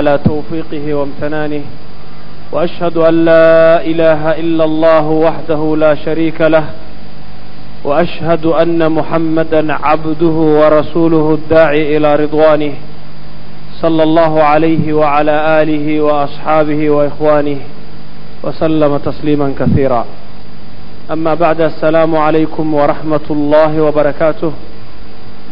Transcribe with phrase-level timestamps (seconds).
[0.00, 1.62] على توفيقه وامتنانه
[2.52, 6.64] وأشهد أن لا إله إلا الله وحده لا شريك له
[7.84, 12.72] وأشهد أن محمدا عبده ورسوله الداعي إلى رضوانه
[13.82, 17.58] صلى الله عليه وعلى آله وأصحابه وإخوانه
[18.44, 20.04] وسلم تسليما كثيرا
[21.12, 24.52] أما بعد السلام عليكم ورحمة الله وبركاته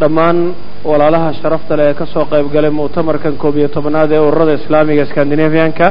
[0.01, 0.53] دمان
[0.91, 5.05] walaalaha sharafta leh ee ka soo qayb galay mu'tamarkan koob iyo tobnaad ee ururada islaamiga
[5.11, 5.87] scandinavianka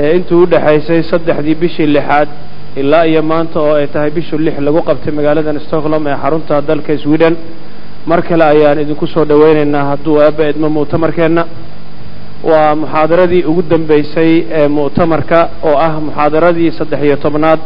[0.00, 2.28] ee intii u dhexaysay saddexdii bishii lixaad
[2.82, 6.92] ilaa iyo maanta oo ay tahay bishu lix lagu qabtay magaaladan stockholm ee xarunta dalka
[7.04, 7.34] sweden
[8.10, 11.44] mar kale ayaan idinku soo dhoweynaynaa hadduu aaba idmo mu'tamarkeenna.
[12.50, 15.38] Waa muxaadaradii ugu dambeysay ee mu'tamarka
[15.68, 17.60] oo ah muxaadaradii saddex iyo tobnaad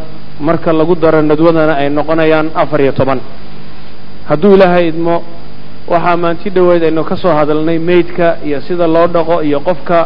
[0.48, 3.20] marka lagu daro nadwadana ay noqonayaan afar iyo toban.
[4.28, 5.14] Hadduu ilaahay idmo
[5.92, 9.98] waxaa maanti dhoweed aynu ka soo hadalnay meydka iyo sida loo dhaqo iyo qofka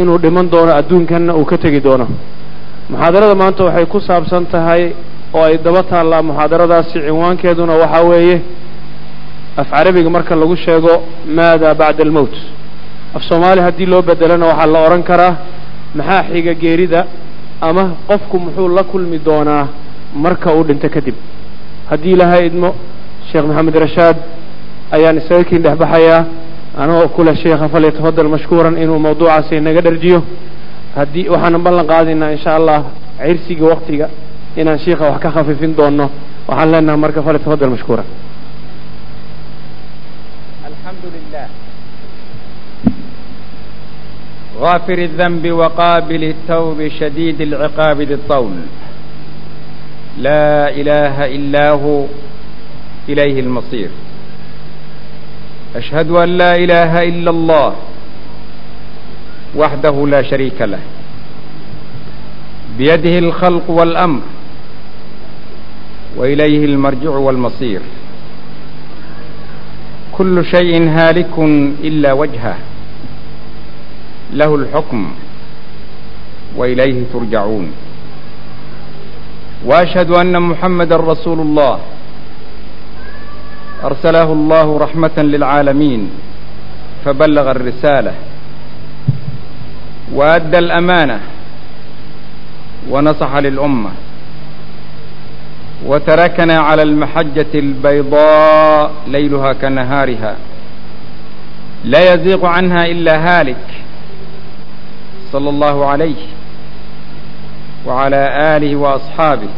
[0.00, 2.06] inuu dhiman doono adduunkanna uu ka tegi doono.
[2.90, 4.92] Muxaadarada maanta waxay ku saabsan tahay
[5.34, 8.36] oo ay daba taallaa muxaadaradaasi cinwaankeeduna waxaa weeye
[9.56, 11.02] af carabiga marka lagu sheego
[11.36, 12.34] maada bacda almowt
[13.16, 15.34] af soomaali haddii loo bedelana waxaa la odhan karaa
[15.98, 17.00] maxaa xiga geerida
[17.60, 19.66] ama qofku muxuu la kulmi doonaa
[20.24, 21.14] marka uu dhinto kadib
[21.90, 22.70] haddii ilaahay idmo
[23.32, 24.16] sheekh maxamed rashaad
[24.95, 26.21] ayaan isaga kiin dhex baxayaa
[26.81, 30.19] anagoo kule sheekha falyatafadal mashkuuran inuu mawduucaasi inaga dharjiyo
[30.97, 32.79] haddii waxaanan ballan qaadaynaa insha allah
[33.25, 34.07] cirsiga waktiga
[34.59, 36.05] inaan sheikha wax ka khafifin doono
[36.47, 38.05] waxaan leenahay marka falyatafadal mashkuuran
[40.73, 41.45] الحمد لله
[44.59, 48.55] غافر الذنب وقابل التوب شديد العقاب ذي الطول
[50.17, 52.05] لا إله إلا هو
[53.09, 53.89] إليه المصير
[55.76, 57.74] أشهد أن لا إله إلا الله
[59.56, 60.78] وحده لا شريك له
[62.78, 64.20] بيده الخلق والأمر
[66.16, 67.80] وإليه المرجع والمصير
[70.12, 71.38] كل شيء هالك
[71.84, 72.56] إلا وجهه
[74.32, 75.10] له الحكم
[76.56, 77.72] وإليه ترجعون
[79.64, 81.78] وأشهد أن محمدا رسول الله
[83.84, 86.10] أرسله الله رحمة للعالمين
[87.04, 88.14] فبلغ الرسالة
[90.12, 91.20] وأدى الأمانة
[92.90, 93.90] ونصح للأمة
[95.86, 100.36] وتركنا على المحجة البيضاء ليلها كنهارها
[101.84, 103.66] لا يزيغ عنها إلا هالك
[105.32, 106.16] صلى الله عليه
[107.86, 109.48] وعلى آله وأصحابه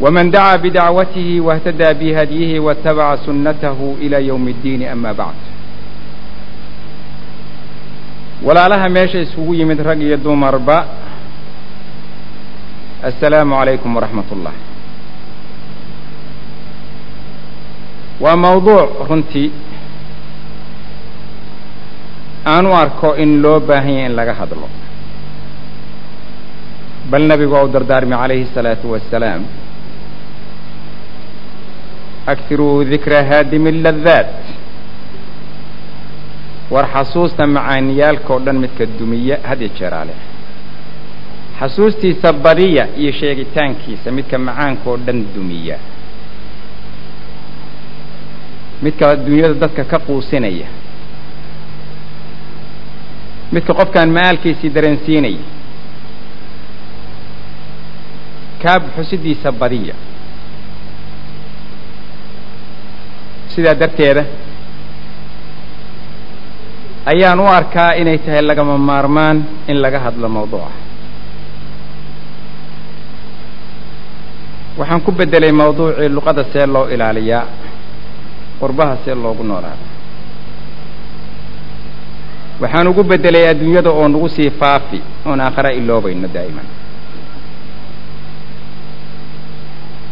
[0.00, 5.34] ومن دعا بدعوته واهتدى بهديه واتبع سنته إلى يوم الدين أما بعد
[8.44, 10.84] walaalaha meesha isugu yimid rag iyo dumarba
[13.02, 14.52] assalaamu calaykum waraxmat ullah
[18.20, 19.48] waa mawduuc runtii
[22.46, 24.68] aan u arko in loo baahan yahay in laga hadlo
[27.10, 29.42] bal nebigu waa u dardaarmi calayhi الsalaatu wassalaam
[32.31, 34.29] akiruu dikra haadimi ladaat
[36.73, 40.13] war xasuusta macaaniyaalka o dhan midka dumiya had iyo jeeraale
[41.59, 45.77] xasuustiisa badiya iyo sheegitaankiisa midka macaanka oo dhan dumiya
[48.83, 50.67] midka dunyada dadka ka quusinaya
[53.53, 55.43] midka qofkaan ma'aalkiisii dareensiinaya
[58.63, 59.95] kaab xusidiisa badiya
[63.59, 64.23] sidaa darteeda.
[67.11, 69.37] Ayaan u arkaa inay tahay lagama maarmaan
[69.67, 70.71] in laga hadlo mawduuca.
[74.79, 77.45] Waxaan ku beddelay mawduucii luqada see loo ilaaliyaa
[78.59, 79.87] qurbaha see loogu noolaada
[82.61, 86.67] waxaan ugu beddelay adduunyada oo nagu sii faafi oon aakhara iloobayno daa'iman.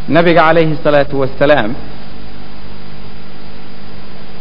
[0.08, 1.70] Nabiga calayhi الsalaatu wasalaam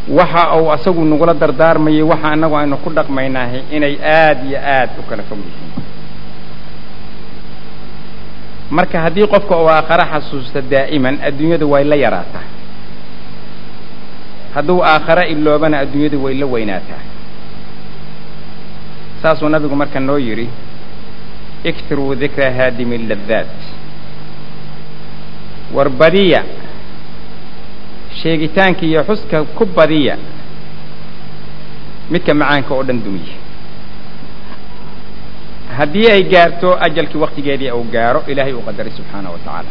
[0.09, 5.03] waxa uu asagu nagula dardaarmayay waxa annagu aynu ku dhaqmaynahay inay aad iyo aad u
[5.09, 5.83] kala fog yihiin.
[8.71, 12.45] Marka haddii qofka uu aakhare xasuusta daa'iman adduunyadu way la yaraataa.
[14.55, 17.03] Hadduu aakhare iloobana adduunyadu way la weynaataa.
[19.21, 20.49] Saasuu nabigu marka noo yidhi
[21.63, 23.55] iktiruu dikra haadimi ladaat
[25.75, 26.43] war badiya
[28.21, 30.15] sheegitaanka iyo xuska ku badiya
[32.11, 33.35] midka macaanka oo dhan dumiya
[35.77, 39.69] haddii ay gaarto ajalkii waktigeedii uu gaaro ilaahay uu qadaray subxaana wa tacaala.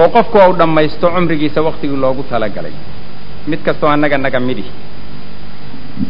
[0.00, 2.72] Oo qofku uu dhammaysto cumrigiisa waktigii loogu talagalay.
[3.46, 4.64] Mid kastoo annaga naga midi.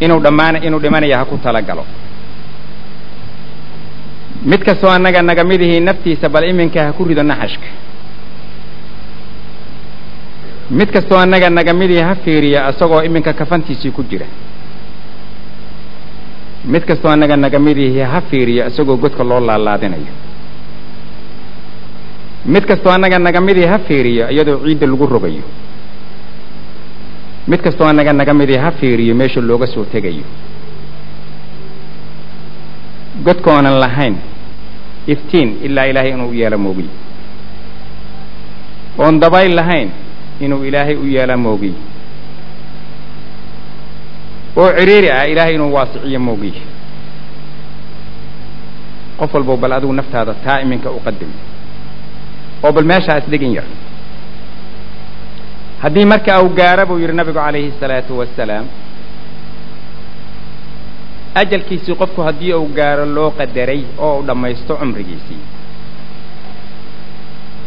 [0.01, 1.85] Inuu dhammaan inuu dhimanaya ha ku talagalo.
[4.51, 7.67] Mid kastoo annaga naga midihii naftiisa bal iminka ha ku rido naxashka
[10.71, 14.27] mid kastoo annaga naga midihii ha fiiriya isagoo iminka kafantiisii ku jira.
[16.65, 20.13] Mid kastoo annaga naga midihii ha fiiriyo isagoo godka loo laalaadinayo.
[22.47, 25.43] Mid kastoo annaga naga midihii ha fiiriyo iyadoo ciidda lagu rogayo.
[27.49, 30.25] Mid kastoo annaga naga midihii ha fiiriyo meesha looga soo tegayo.
[33.25, 34.17] Godka oonan lahayn
[35.07, 36.89] iftiin ilaa ilaahay inuu yeelo moogiy
[38.99, 39.91] oon dabayl lahayn
[40.45, 41.75] inuu ilaahay u yeela moogiy
[44.61, 46.55] oo ciriiri ah ilaahay inuu waasiciyo moogiy
[49.19, 51.31] qof walbow bal adigu naftaada taa iminka u qadim.
[52.65, 53.65] Oo bal meeshaa isdhigin yar.
[55.83, 58.67] Haddii marka uu gaaro buu yidhi nabigu calayhi الsalaatu wasalaam
[61.41, 65.41] ajalkiisii qofku haddii uu gaaro loo qadaray oo uu dhammaysto cumrigiisii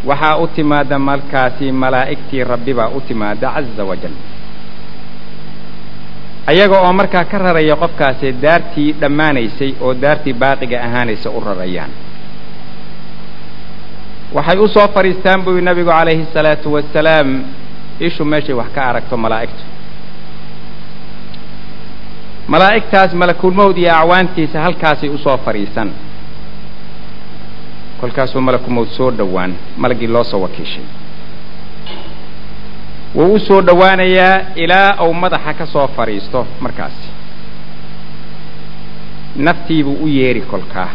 [0.05, 4.11] waxaa u timaada markaasi malaa'igtii rabbi baa u timaada caza wajal
[6.51, 11.91] ayaga oo markaa ka raraya qofkaasi daartii dhammaanaysay oo daartii baaqiga ahaanaysa u rarayaan.
[14.33, 17.29] Waxay u soo fadhiistaan buu nabigu calayhi الsalaatu wasalaam
[17.99, 19.63] ishu meeshay wax ka aragto malaa'igtu.
[22.47, 25.89] Malaa'igtaas malakulmowd iyo acwaantiisa halkaasay u soo fadhiisan
[28.01, 30.83] kolkaasuu malakumowd soo dhowaan malagii loo soo wakiishay.
[33.15, 37.07] Wuu u soo dhowaanayaa ilaa uu madaxa ka soo fadhiisto markaasi
[39.35, 40.89] naftiibuu u yeeri kolkaa.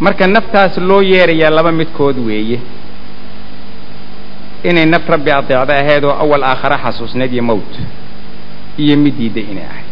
[0.00, 2.58] Marka naftaas loo yeerayaa laba midkood weeye.
[4.64, 7.72] Inay naf rabbi adeecdo ahayd oo awal aakhare xasuusneed iyo mowt
[8.78, 9.91] iyo mid diidda inay ahayd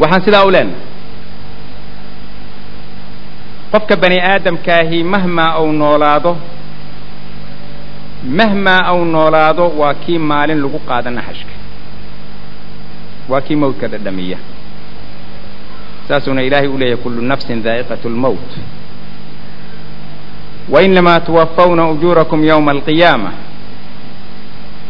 [0.00, 0.80] waxaan sidaa u leenahay.
[3.72, 6.36] Qofka bani aadamkaahi mahmaa uu noolaado
[8.38, 11.52] mahmaa uu noolaado waa kii maalin lagu qaada naxashka.
[13.28, 14.38] Waa kii mawtka dhadhamiya.
[16.08, 18.50] Saasuuna ilaahay u leeyahay kullu nafsin daa'iqat lmowt
[20.70, 23.30] wainamaa tuwafawna ujuurakum yowma alqiyaama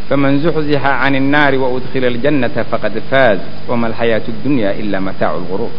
[0.08, 3.38] faman zuxzixa can الnaari waudkila اljannata faqad faaz
[3.68, 5.72] wama alxayaaةu اdunya ila mataacu اlguruur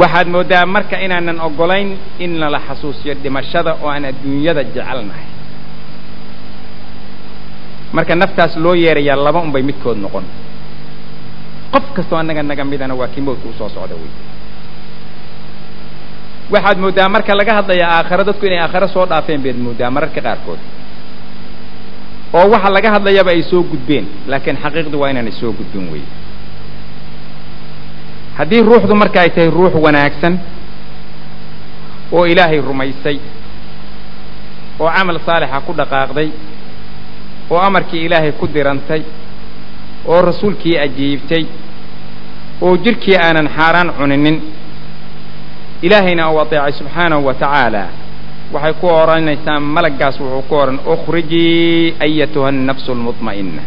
[0.00, 1.88] waxaad mooddaa marka inaanan ogolayn
[2.24, 5.26] in nala xasuusiyo dhimashada oo aan adduunyada jecelnahay
[7.96, 10.24] marka naftaas loo yeerayaa laba un bay midkood noqon
[11.74, 14.10] qof kastoo annaga naga midana waa kii mowdka usoo socda wey
[16.54, 20.58] waxaad mooddaa marka laga hadlaya aakhare dadku inay aakhare soo dhaafeen baad mooddaa mararka qaarkood
[22.37, 26.03] oo waxa laga hadlayaba ay soo gudbeen laakiin xaqiiqdu waa inaanay soo gudbin wey
[28.37, 30.33] haddii ruuxdu marka ay tahay ruux wanaagsan
[32.17, 33.17] oo ilaahay rumaysay
[34.79, 36.29] oo camal saalixa ku dhaqaaqday
[37.51, 39.01] oo amarkii ilaahay ku dirantay
[40.11, 41.43] oo rasuulkii ajiibtay
[42.61, 44.37] oo jidhkii aanan xaaraan cuninin
[45.85, 47.83] ilaahayna uu adeecay subxaanahu wa tacaala
[48.53, 53.61] waxay ku odhanaysaa malaggaas wuxuu ku odhan ukhrijii ayatuha annafsu almudma'ina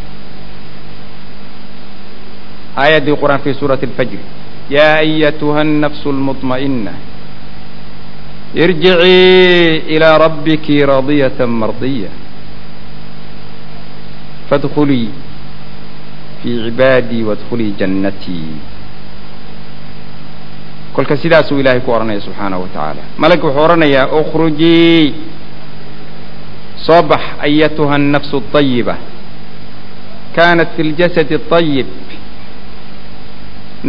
[2.82, 4.20] aayaddii qur'aan fi suurati alfajri
[4.76, 6.92] yaa ayatuha annafsu almudma'ina
[8.54, 12.10] irjicii ilaa rabbiki radiyatan mardiya
[14.50, 15.08] fadkhulii
[16.42, 18.50] fii cibaadii waadkhulii jannatii
[20.95, 25.13] kolka sidaasuu ilaahay ku odhanaya subxaanahu wa tacaala malagga wuxuu odhanayaa ukhrujii
[26.85, 28.95] soo bax ayatuha annafsu اطayiba
[30.35, 31.87] kaanat fi ljasadi اطayib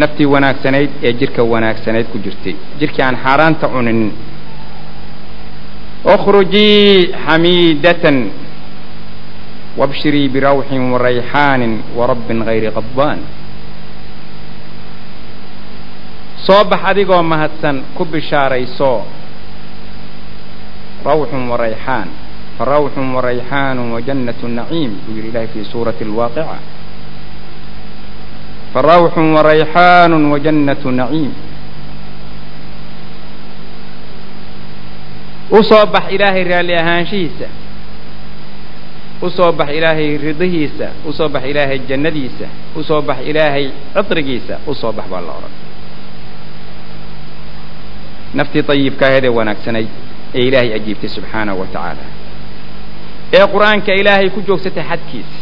[0.01, 4.01] naftii wanaagsanayd ee jidhka wanaagsanayd ku jirtay jidhkii aan xaaraanta cunin
[6.15, 8.17] ukhrujii xamiidatan
[9.81, 13.19] wabshirii birawxin warayxaanin warabbin gayri qadbaan
[16.46, 19.06] soo bax adigoo mahadsan ku bishaarayso.
[21.04, 22.08] Rawxun warayxaan
[22.58, 26.58] farawxun warayxaanu wajannatu naciim buu yidhi ilahay fi suurati alwaaqica
[28.74, 31.34] farawxun warayxaanu wajannatu naciim.
[35.52, 37.48] U soo bax ilaahay raalli ahaanshihiisa.
[39.22, 40.88] U soo bax ilaahay ridihiisa.
[41.06, 42.48] U soo bax ilaahay jannadiisa.
[42.76, 45.54] U soo bax ilaahay citrigiisa u soo bax baa la odhan
[48.40, 49.90] naftii dayibka aheed ee wanaagsanayd
[50.38, 52.06] ee ilaahay ajiibtay subxaanahu wa tacaala
[53.38, 55.40] ee qur'aanka ilaahay ku joogsatay xadkiisa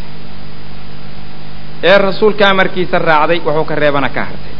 [1.90, 4.56] ee rasuulka amarkiisa raacday wuxuu ka reebana ka hartay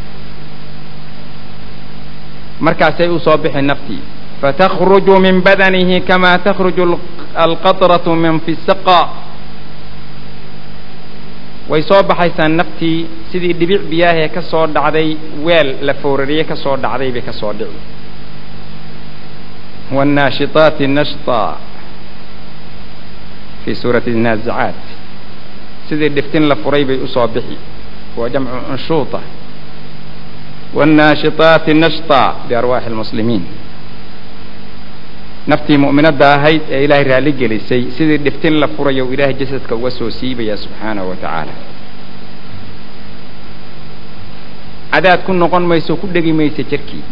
[2.66, 4.02] markaasay u soo bixi naftii
[4.40, 6.84] fatakruju min badanihi kama takhruju
[7.44, 9.00] alqatratu min fi saqa
[11.70, 12.98] way soo baxaysaa naftii
[13.32, 15.08] sidii dhibic biyaahee ka soo dhacday
[15.46, 17.78] weel la foorariye ka soo dhacday bay ka soo dhici
[19.97, 21.41] wاnnaashitaati nashطa
[23.65, 24.75] fi suurati الnaazicaat
[25.89, 27.57] sidii dhiftin la furay bay usoo bixi
[28.17, 29.19] waa jamcu unshuuطa
[30.77, 33.43] wاnnaashitaati nashطa biarwaaxi اlmuslimiin
[35.51, 39.91] naftii mu'minadda ahayd ee ilaahay raalli gelisay sidii dhiftin la furayo u ilaahay jasadka uga
[39.91, 41.53] soo siibaya subxaanahu wa tacaala
[44.91, 47.03] cadaad ku noqon mayso ku dhegi maysa jirkii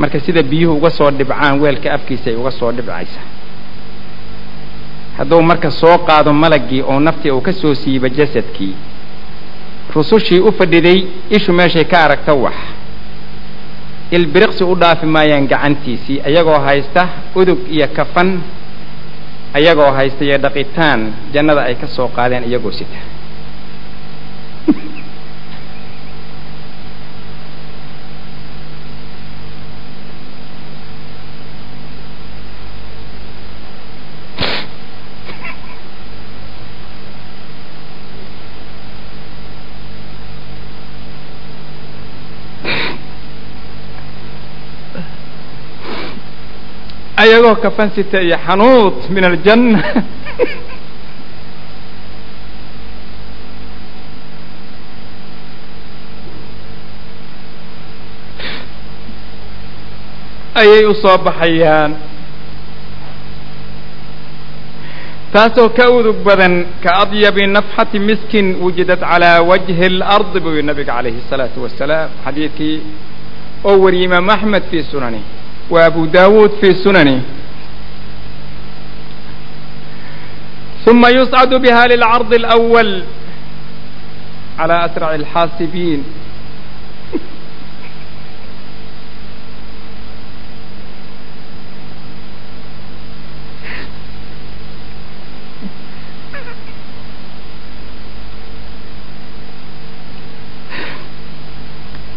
[0.00, 3.20] marka sida biyuhu uga soo dhibcaan weelka afkiisa ay uga soo dhibcaysa.
[5.18, 8.74] Hadduu marka soo qaado malaggii oo naftii uu ka soo siiba jasadkii
[9.94, 10.98] rusushii u fadhiday
[11.36, 12.54] ishu meeshay ka aragta wax.
[14.10, 18.40] Ilbiriqsi u dhaafi maayaan gacantiisii ayagoo haysta udug iyo kafan
[19.54, 21.00] ayagoo haysta iyo dhaqitaan
[21.34, 22.98] jannada ay ka soo qaadeen iyagoo sita
[47.49, 49.79] ayagoo kafan sita iyo xanuud min aljanna
[60.61, 61.91] ayay u soo baxayaan
[65.33, 70.93] taasoo ka udug badan ka adyabi nafxati miskin wujidat calaa wajhi اlardi buu yihi nabiga
[70.95, 72.77] calayhi الsalaatu wasalaam xadiidkii
[73.69, 75.21] oo wariyey imaam axmed fii sunani
[75.69, 77.21] وأبو داود في سننه
[80.89, 83.03] ثم يصعد بها للعرض الأول
[84.59, 86.03] على أسرع الحاسبين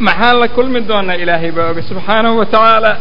[0.06, 2.92] maxaan la kulmi doonaa ilaahay baa oga subxaanahu wa tacaala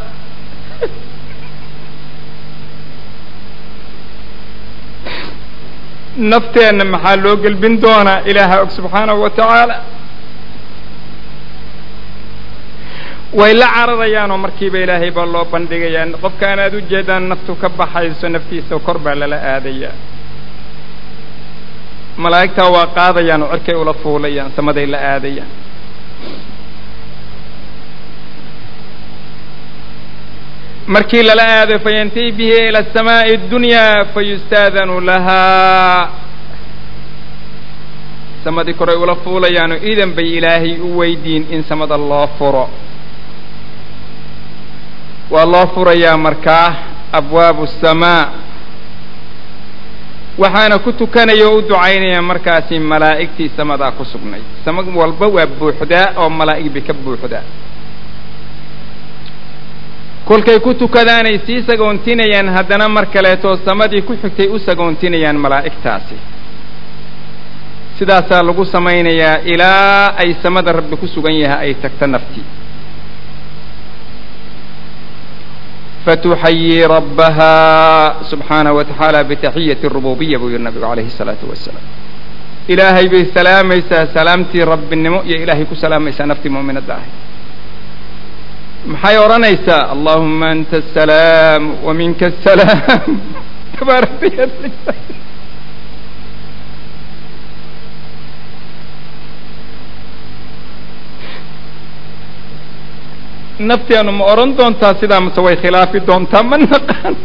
[6.17, 9.77] nafteenna maxaa loo gelbin doonaa ilaaha og subxaanahu wa tacaala?
[13.39, 18.29] Way la cararayaanoo markiiba ilaahay baa loo bandhigayaa qofkaan aad u jeedaan naftu ka baxayso
[18.29, 19.93] naftiisa kor baa lala aadayaa.
[22.23, 25.49] Malaa'igtaa waa qaadayaan oo cirkay ula fuulayaan samaday la aadayaan
[30.88, 36.10] markii lala aado fayantahi bihi ila asamaa'i اdunyaa fayustaadanu lahaa
[38.44, 42.70] samadii koray ula fuulayaanoo iidan bay ilaahay u weydiin in samada loo furo
[45.32, 46.68] waa loo furayaa markaa
[47.20, 48.24] abwaabu الsamaa
[50.38, 56.08] waxaana ku tukanaya oo u ducaynaya markaasi malaa'igtii samadaa ku sugnay sama walba waa buuxdaa
[56.22, 57.44] oo malaa'ig bay ka buuxdaa
[60.29, 66.17] kolkay ku tukadaanay sii sagoontinayaan haddana mar kaleetoo samadii ku xigtay u sagoontinayaan malaa'igtaasi.
[67.99, 72.45] Sidaasaa lagu samaynayaa ilaa ay samada rabbi ku sugan yahay ay tagto naftii
[76.05, 77.53] fatuxayii rabbaha
[78.31, 81.85] subxaanahu wa tacaala bitaxiyati rububiya buu yihi nabigu calayhi الsalaatu wasalaam
[82.69, 87.11] ilaahay bay salaamaysaa salaamtii rabbinimo iyo ilaahay ku salaamaysaa naftii mu'minadda ahay
[88.87, 93.11] maxay odhanaysaa allahuma anta asalaam wa minka asalaam
[93.79, 94.27] tabaarakta
[103.59, 106.43] nafteenu ma odhan doontaa sidaa mase way khilaafi doontaa?
[106.43, 107.17] Ma naqaan.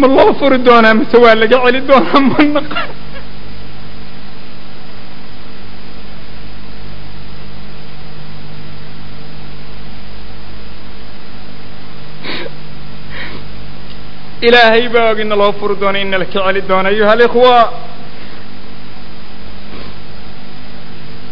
[0.00, 2.20] Ma loo furi doonaa mise waa laga celi doonaa?
[2.30, 3.07] Ma naqaan
[14.40, 17.72] ilaahay baa og ina loo furi doono ina laka celi doono ayuha alikhwa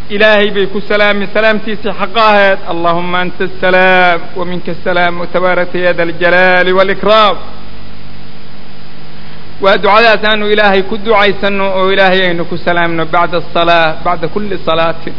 [0.09, 5.93] ilaahay bay ku salaami salaamtiisii xaqa ahayd allahuma anta asalaam wa minka asalaam wtabaarakta ya
[5.93, 7.37] da aljalaali wاlikraam
[9.61, 14.57] waa ducadaas aanu ilaahay ku ducaysano oo ilaahay aynu ku salaamno bacda asalaa bacda kuli
[14.65, 15.13] salaatin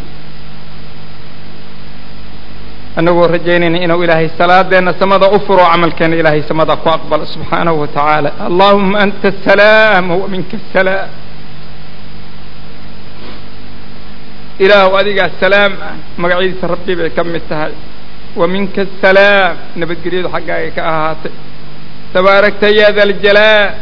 [2.99, 7.87] annagoo rajaynayna inuu ilaahay salaadeenna samada u furo camalkeena ilaahay samada ku aqbalo subxaanahu wa
[7.95, 11.09] tacaala allahuma anta asalaam wa minka asalaam
[14.65, 17.73] ilaahu adigaa salaam ah magacyadiisa rabbi bay ka mid tahay.
[18.41, 21.33] Wa minka asalaam nabadgelyadu xaggaaga ka ahaatay.
[22.13, 23.75] Tabaarakta ya da aljalaal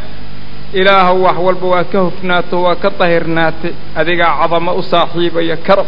[0.79, 5.87] ilaahu wax walba waa ka hufnaato waa ka dahirnaatay adigaa cadamo u saaxiibaya karab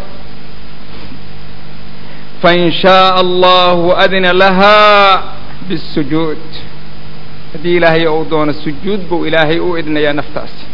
[2.42, 5.24] fain shaaa allahu adina lahaa
[5.68, 6.44] bisujuud
[7.54, 10.66] haddii ilaahay ou doono sujuud buu ilaahay u idnayaa naftaasi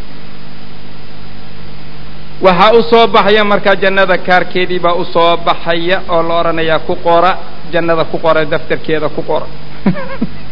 [2.41, 6.95] waxaa u soo baxaya markaa jannada kaarkeedii baa u soo baxaya oo la odhanayaa ku
[6.95, 7.37] qora
[7.71, 9.47] jannada ku qora daftarkeeda ku qora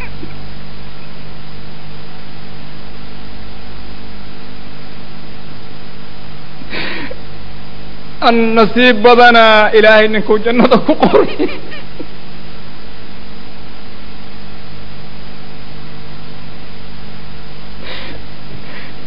[8.29, 9.43] an nasiib badana
[9.77, 11.49] ilaahay ninkuu jannada ku qoray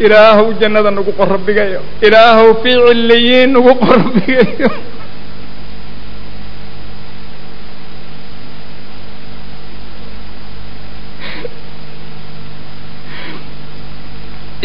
[0.04, 4.68] ilaahow jannada nagu qorabigayo ilaahow fii ciliyiin nagu qorabigayo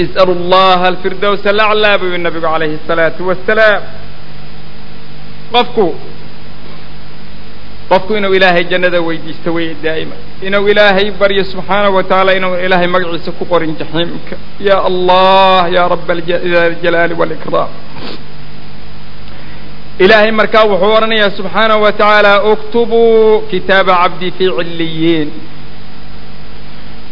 [0.03, 3.81] is'alu llaha alfirdows alaclaa buu nabigu calayhi الsalaatu wasalaam
[5.53, 5.88] qofku
[7.89, 10.15] qofku inuu ilaahay jannada weydiisto weye daa'ima.
[10.48, 14.35] Inuu ilaahay baryo subxaanahu wa tacaala inuu ilaahay magaciisa ku qorin jaxiimka.
[14.59, 17.70] Ya allah ya raba aljalaali wاlikraam
[20.00, 25.29] ilaahay markaa wuxuu odhanayaa subxaanahu wa tacaala اktubuu kitaaba cabdii fii ciliyiin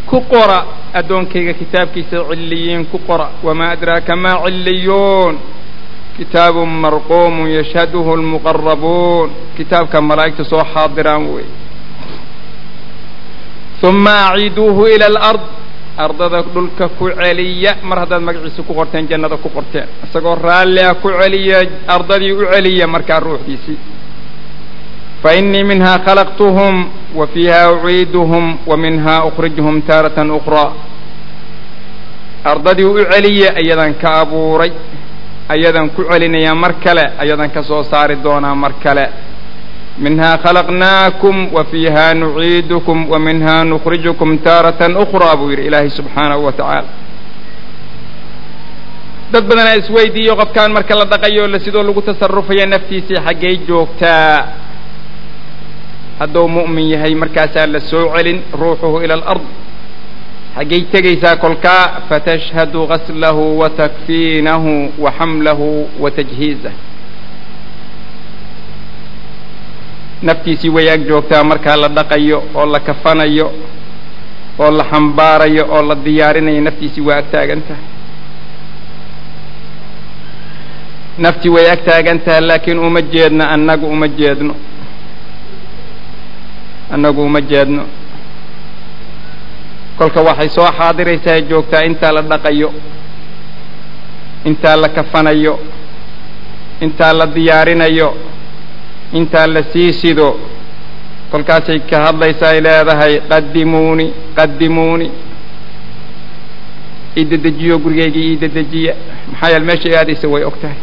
[0.10, 0.60] ku qora
[1.00, 3.28] addoonkayga kitaabkiisa ciliyiin ku qora.
[3.44, 5.36] Wamaa adraaka ma ciliyuun
[6.20, 11.48] kitaabu marquumu yashhaduhu lmuqarabuun kitaabka malaa'igta soo xaadiraan wey.
[13.84, 15.42] Uma aciiduuhu ila alard.
[16.00, 17.78] Ardada dhulka ku celiya.
[17.84, 19.88] Mar haddaad magaciisa ku qorteen jannada ku qorteen.
[20.04, 23.78] Isagoo raalli ah ku celiya ardadii u celiya markaa ruuxdiisii
[25.24, 26.76] fainii minha khalaqtuhum
[27.16, 30.72] wa fiiha uciiduhum wa minha ukrijhum taaratan ukraa
[32.52, 34.72] ardadii u celiya ayadan ka abuuray
[35.50, 39.06] ayadan ku celinayaa mar kale ayadan ka soo saari doonaa mar kale.
[40.00, 46.52] Minhaa khalaqnaakum wa fiiha nuciidukum wa minha nukhrijukum taaratan ukhraa buu yidhi ilaahay subxaanahu wa
[46.52, 46.90] tacaala.
[49.32, 54.48] Dad badanaa isweydiiyo qofkaan marka la dhaqayo la sidoo lagu tasarufaya naftiisii xaggay joogtaa.
[56.20, 59.44] Hadduu mu'min yahay markaasaa la soo celin ruuxuhu ila alard
[60.60, 66.74] xaggay tegaysaa kolkaa fatashhadu gaslahu wa takfiinahu wa xamlahu wa tajhiizah
[70.22, 73.48] naftiisii way ag joogtaa markaa la dhaqayo oo la kafanayo
[74.60, 77.86] oo la xambaarayo oo la diyaarinayo naftiisii waa ag taagan tahay
[81.24, 84.56] naftii way ag taagan tahay laakiin uma jeedno annagu uma jeedno.
[86.92, 87.84] Annagu uma jeedno
[90.00, 92.70] kolka waxay soo xaadiraysaa joogtaa intaa la dhaqayo
[94.50, 95.56] intaa la kafanayo
[96.86, 98.10] intaa la diyaarinayo
[99.20, 100.28] intaa la sii sido
[101.32, 104.06] kolkaasay ka hadlaysaa ay leedahay qadimuuni
[104.38, 105.08] qadimuuni
[107.20, 108.94] iidadejiyo gurigaygii iidadejiya
[109.32, 110.80] maxaa yeele meeshay aadaysa way og tahay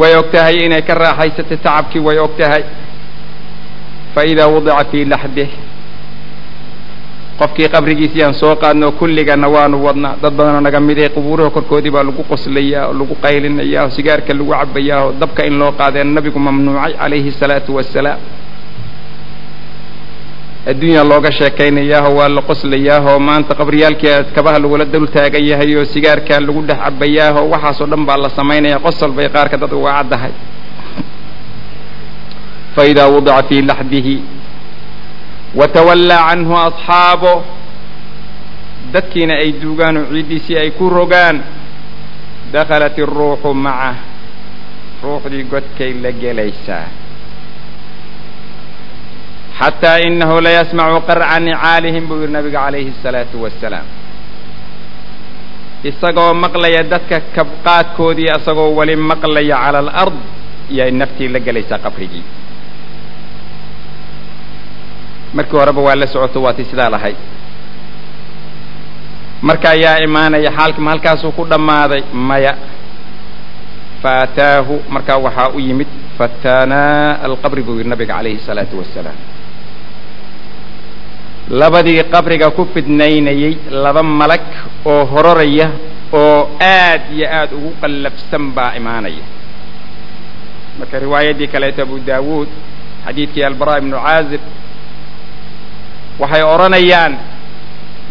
[0.00, 2.62] way og tahay inay ka raaxaysatay tacabkii way og tahay
[4.14, 5.50] fa idaa wadica fii laxdih
[7.38, 10.14] qofkii qabrigiisii aan soo qaadno kulligana waanu wadnaa.
[10.22, 14.32] Dad badanoo naga mid ee qubuuraha korkoodii baa lagu qoslayaa oo lagu qaylinayaa oo sigaarka
[14.38, 18.18] lagu cabayaa oo dabka in loo qaadeen nabigu mamnuucay calayhi salaatu wassalaam.
[20.70, 26.40] Adduunya looga sheekaynayaahoo waa la qoslayaahoo maanta qabriyaalkii kabaha lagula dul taagan yahay oo sigaarkaa
[26.46, 28.78] lagu dhex cabayaahoo waxaasoo dhan baa la samaynaya.
[28.86, 30.32] Qosol bay qaarka dad uga caddahay.
[32.74, 34.14] Fa idaa wadica fii laxdihi
[35.58, 37.34] watawallaa canhu asxaabo.
[38.92, 41.36] Dadkiina ay duugaan oo ciiddiisii ay ku rogaan.
[42.52, 43.96] Dakhalat iruuxu macah
[45.02, 46.86] ruuxdii godkay la gelaysaa.
[49.58, 53.86] Xataa inahu layasmacu qarca nicaalihim buu yidhi nabiga calayhi الsalaatu wasalaam
[55.90, 60.16] isagoo maqlaya dadka kabqaadkoodii isagoo weli maqlaya cala alard
[60.78, 62.24] yay naftii la gelaysaa qabrigii
[65.36, 67.16] markii horeba waa la socoto waatii sidaa lahayd
[69.48, 72.02] marka ayaa imaanaya xaalkima halkaasuu ku dhammaaday?
[72.12, 72.52] Maya.
[74.02, 79.16] Faataahu markaa waxaa u yimid fataanaa alqabri buu yidhi nabiga calayhi الsalaatu wasalaam
[81.60, 83.52] labadii qabriga ku fidnaynayey
[83.84, 84.44] laba malag
[84.92, 85.66] oo hororaya
[86.20, 89.24] oo aad iyo aad ugu qallafsan baa imaanaya.
[90.78, 92.48] Marka riwaayaddii kaleeto abu daawuud
[93.06, 94.40] xadiidkii albara ibnu caazib
[96.20, 97.12] waxay odhanayaan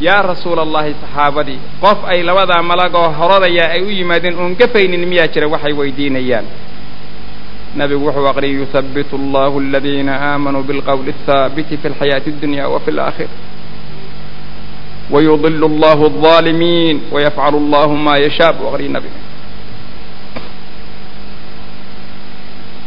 [0.08, 5.04] yaa rasuula allahi saxaabadii qof ay labadaa malag oo hororaya ay u yimaadeen oon gafaynin
[5.12, 5.48] miyaa jira?
[5.54, 6.46] Waxay weydiinayaan.
[7.80, 13.30] Nabigu wuxuu aqriyay yuhabitu allahu aladiina aamanuu bilqowli athaabiti fi alxayaati addunya wa fi alaakhira
[15.14, 19.16] wayudilu allahu alظaalimiin wayafcalu allahu ma yashaa buu aqriyay nabiga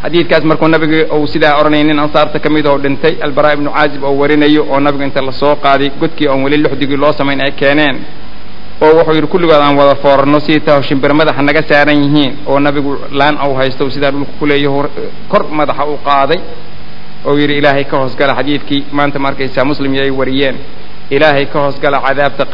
[0.07, 4.03] xadiidkaas markuu nabiga uu sidaa odhanaya nin ansaarta ka mid oo dhintay albara ibnu caazib
[4.05, 7.53] oo warinayo oo nabiga inta la soo qaaday godkii oon weli luxdigii loo samayn ay
[7.61, 7.97] keeneen
[8.85, 12.59] oo wuxuu yidhi kulligood aan wada foorarno sidii taho shimbir madaxa naga saaran yihiin oo
[12.67, 14.81] nabigu laan au haysto sidaa dhulka ku leeyaho
[15.29, 16.39] kor madaxa u qaaday
[17.27, 19.65] oo yidhi ilaahay ka hoosgala xadiidkii maanta ma arkaysaa
[20.05, 20.57] ay wariyeen
[21.11, 22.45] ilaahay ka hoosgala cadaabta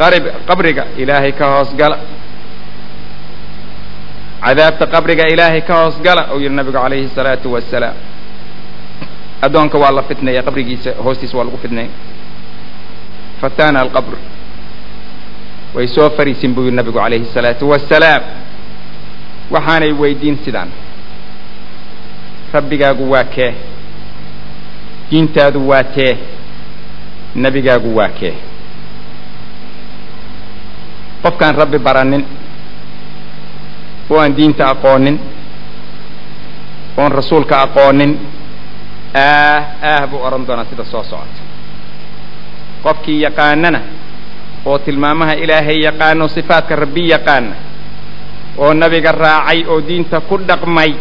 [0.48, 1.96] qabriga ilaahay ka hoosgala
[4.44, 7.94] cadaabta qabriga ilaahay ka hoos gala uu yidhi nabigu calayhi salaatu wasalaam
[9.46, 11.88] addoonka waa la fitneeya qabrigiisa hoostiisa waa lagu fidneey
[13.40, 14.14] fataana alqabr.
[15.74, 18.22] Way soo fariisin buu yidhi nabigu calayhi salaatu wasalaam
[19.50, 20.70] waxaanay weydiin sidaan.
[22.52, 23.50] Rabbigaagu waa kee.
[25.10, 26.12] Diintaadu waa tee
[27.34, 28.34] nebigaagu waa kee.
[31.22, 32.24] Qofkaan rabbi baranin
[34.14, 35.16] oo diinta aqoonin
[36.98, 38.12] oon rasuulka aqoonin
[39.14, 41.42] aah aah buu odhan doonaa sida soo socota.
[42.84, 43.80] Qofkii yaqaanana
[44.66, 47.54] oo tilmaamaha ilaahay yaqaano sifaadka rabbi yaqaana
[48.58, 50.92] oo nabiga raacay oo diinta ku dhaqmay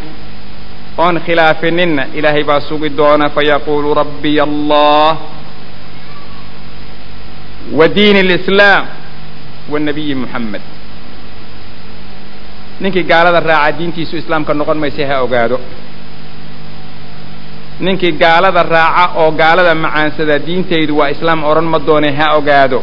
[0.98, 5.18] oon khilaafininna ilaahay baa sugi doona fayaquulu rabbiy allah
[7.78, 8.86] wa diin اlislaam
[9.72, 10.62] wanabiyi muxamed
[12.80, 15.58] ninkii gaalada raaca diintiisu islaamka noqon maysa ha ogaado.
[17.80, 22.80] Ninkii gaalada raaca oo gaalada macaansada diintaydu waa islaam odhan ma doone ha ogaado.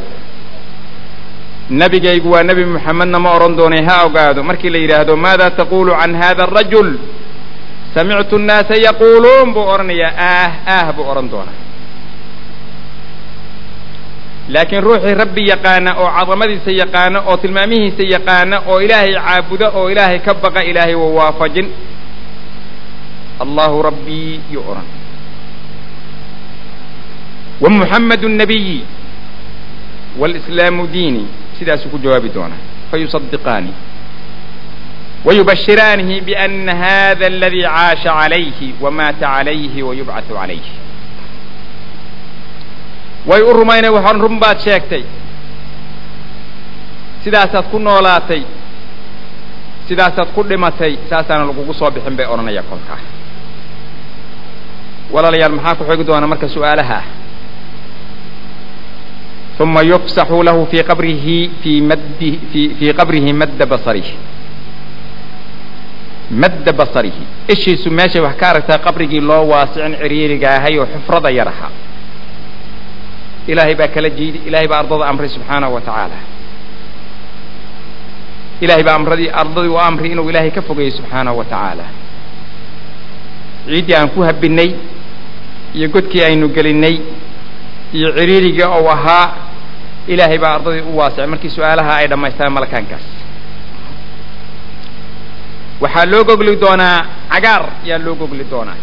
[1.71, 4.43] Nebigaygu waa nebi moxamedna ma odhan doone ha ogaado.
[4.43, 6.89] Markii la yidhaahdo maada taqulu can hada arajul
[7.95, 11.57] samictu nnaasa yaquuluun buu odhanayaa aah aah buu odhan doonaa
[14.55, 20.19] laakiin ruuxii rabbi yaqaana oo cadamadiisa yaqaana oo tilmaamihiisa yaqaana oo ilaahay caabuda oo ilaahay
[20.27, 21.69] ka baqa ilaahay wa waafajin.
[23.45, 24.87] Allahu rabbii yuu odhan
[27.61, 28.79] wa muxammadu nabiyi
[30.19, 31.27] walislaamu diini
[31.59, 32.59] sidaasuu ku jawaabi doonaa
[32.91, 33.73] fayusadiqaani
[35.25, 40.73] wayubashiraanihi biana hada aladii caasha calayhi wamaata calayhi wayubcatu calayhi
[43.31, 45.05] way u rumaynay waxaan run baad sheegtay.
[47.25, 48.43] Sidaasaad ku noolaatay
[49.89, 53.01] sidaasaad ku dhimatay saasaana lagugu soo bixin bay odhanaya kolkaa
[55.15, 57.01] walaalayaal maxaa ku xigi doona marka su'aalaha?
[59.61, 64.15] Uma yufsaxu lahu fii qabrihi fii maddi fi fii qabrihi madda basarihi.
[66.43, 67.23] Madda basarihi.
[67.49, 71.71] Ishiisu meeshay wax ka aragtaa qabrigii loo waasicin ciriiriga ahay oo xufrada yar ahaa
[73.51, 76.19] ilaahay baa kala jiidi ilahay baa ardada amray subxaanahu wa tacaala.
[78.65, 81.85] Ilahay baa amradii ardadii u amray inuu ilaahay ka fogeeyo subxaanahu wa tacaala.
[83.69, 84.71] Ciiddii aan ku habinay
[85.77, 86.97] iyo godkii aynu gelinay
[87.97, 89.27] iyo ciriirigii ou ahaa
[90.13, 91.27] ilaahay baa ardadii u waasicay.
[91.33, 93.07] Markii su'aalaha ay dhammaystaan malakaankaas
[95.83, 96.97] waxaa loo gogli doonaa
[97.33, 98.77] cagaar yaa loo gogli doonaa.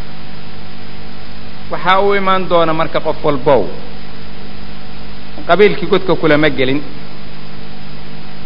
[1.71, 3.63] Waxaa u imaan doona marka qof walbow
[5.47, 6.79] qabiilkii godka kulama gelin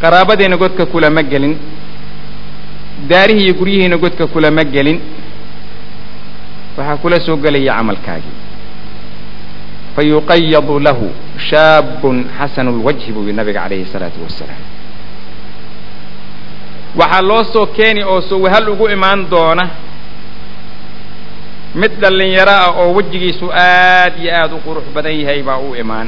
[0.02, 1.54] qaraabadiina godka kulama gelin
[3.10, 5.00] daarihii iyo guryihiina godka kulama gelin.
[6.78, 8.38] Waxaa kula soo gelaya camalkaagii.
[9.96, 11.08] Fayuqayadu lahu
[11.48, 14.64] shaabun xasanu lwajhi buu yihi nabiga calayhi salaatu wasalaam
[17.00, 19.66] waxaa loo soo keeni oo soo wahal ugu imaan doona
[21.76, 26.08] mid dhallinyaro ah oo wejigiisu aad iyo aad u qurux badan yahay baa u imaan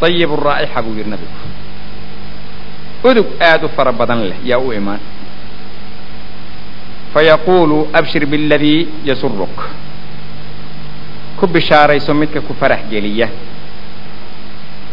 [0.00, 1.36] dayibu raa'ixa buu yidhi nabigu
[3.04, 5.00] udug aad u fara badan leh yaa u imaan
[7.14, 9.56] fayaquulu abshir biاladii yasuruk
[11.38, 13.28] ku bishaarayso midka ku farax geliya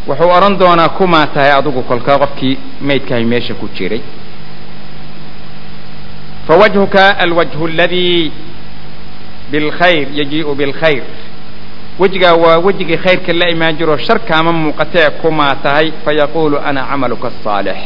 [0.07, 4.01] wuxuu odhan doonaa kumaa tahay adigu kolka qofkii maydkahay meesha ku jiray
[6.47, 8.31] fawajhuka alwajhu aladii
[9.51, 11.03] bilkhayr yajii'u bilkhayr
[11.99, 17.77] wejigaa waa wejigii khayrka la imaan jiro sharkaama muuqatee kumaa tahay fayaquulu ana camaluka asaalix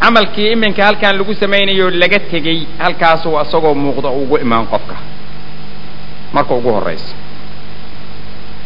[0.00, 4.96] camalkii iminka halkaan lagu samaynayo laga tegey halkaasuu asagoo muuqda ugu imaan qofka.
[6.34, 7.14] Marka ugu horraysa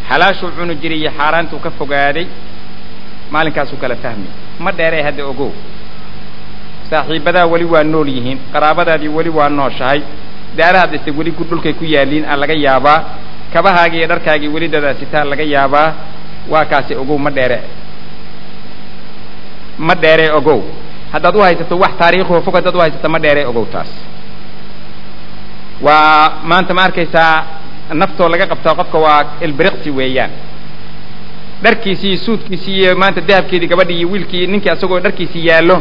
[0.09, 2.27] xalaashuu cuni jiray iyo xaaraantuu ka fogaaday
[3.33, 4.29] maalinkaasuu kala fahmi.
[4.65, 5.53] Ma dheeree hadda ogow.
[6.91, 10.01] Saaxiibadaa weli waa nool yihiin qaraabadaadii weli waa nooshahay
[10.57, 12.99] daarahaad ise weli dhulkay ku yaaliin aa laga yaabaa.
[13.53, 15.93] Kabahaagii iyo dharkaagii weli dadaasitaa laga yaabaa.
[16.51, 17.61] Waa kaasi ogow ma dheere.
[19.79, 20.63] Ma dheeree ogow.
[21.13, 23.89] Haddaad u haysato wax taariikhuho fog haddaad haysato ma dheeree ogow taas.
[25.83, 27.45] Waa maanta ma arkaysaa
[28.01, 30.31] naftoo laga qabtaa qofka waa ilbiriqsi weeyaan.
[31.63, 35.77] Dharkiisii suudkiisii iyo maanta dahabkeedii gabadhii iyo wiilkii ninkii asagoo dharkiisii yaallo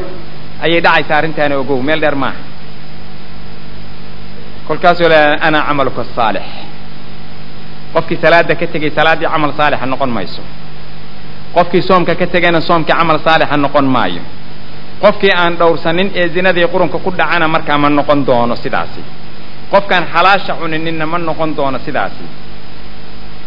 [0.62, 1.82] ayay dhacaysaa arrintaani ogow.
[1.82, 2.36] Meel dheer maaha
[4.68, 6.44] kolkaasuu le ana camaluka asaalix
[7.94, 10.42] qofkii salaada ka tegey salaaddii camal saalixa noqon mayso.
[11.56, 14.22] Qofkii soomka ka tegayna soomkii camal saalixa noqon maayo.
[15.04, 19.02] Qofkii aan dhowrsanin ee zinadii qurunka ku dhacana markaa ma noqon doono sidaasi.
[19.72, 22.26] Qofkaan xalaasha cunininna ma noqon doono sidaasi.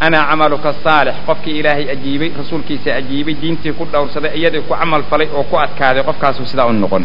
[0.00, 1.14] Ana camaluka saalix.
[1.26, 6.02] Qofkii ilaahay ajiibay rasuulkiisa ajiibay diintii ku dhowrsaday iyadii ku camal falay oo ku adkaaday
[6.08, 7.04] qofkaasuu sidaa u noqon.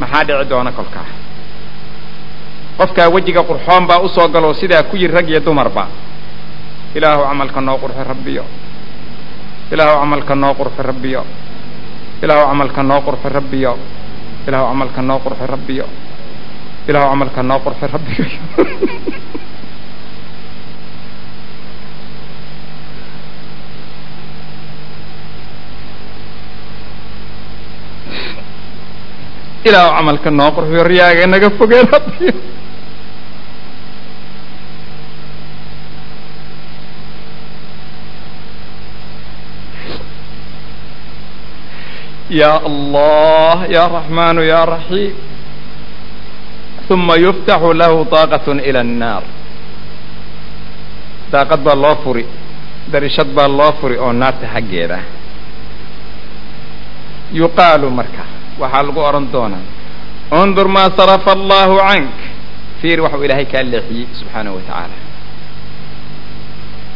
[0.00, 1.06] Maxaa dhici doona kolkaa
[2.78, 5.86] qofkaa wejiga qurxoon baa u soo galoo sidaa ku yiri rag iyo dumarba
[6.94, 8.44] ilaahu camalka noo qurxi rabbiyo.
[9.72, 11.24] Ilaahu camalka noo qurxi rabbiyo.
[12.22, 13.76] Ilaahu camalka noo qurxi rabbiyo.
[14.48, 15.84] Ilaahu camalka noo qurxi rabbiyo.
[16.88, 18.24] Ilaahu camalka noo qurxi rabbiyo.
[29.68, 32.57] Ilaahu camalka noo qurxiyo riyaaga naga fogeen rabbiyo
[42.30, 45.14] ya allah ya raxmaanu ya raxiim
[46.90, 49.24] uma yuftaxu lahu daaqat ila annaar
[51.32, 52.24] daaqad baa loo furi
[52.92, 54.98] darishad baa loo furi oo naarta xaggeeda
[57.32, 58.24] yuqaalu marka
[58.60, 59.64] waxaa lagu odhan doonaa
[60.42, 62.16] undur maa sarafa allahu cank
[62.80, 64.96] fiir waxuu ilaahay kaa leexiyey subxaanahu wa tacaala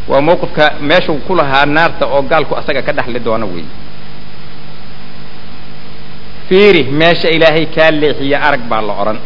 [0.09, 3.65] waa mawqifka meeshuu ku lahaa naarta oo gaalku asaga ka dhexli doono wey
[6.53, 9.19] fiiri meesha ilaahay kaa leexiye arag baa la odhan.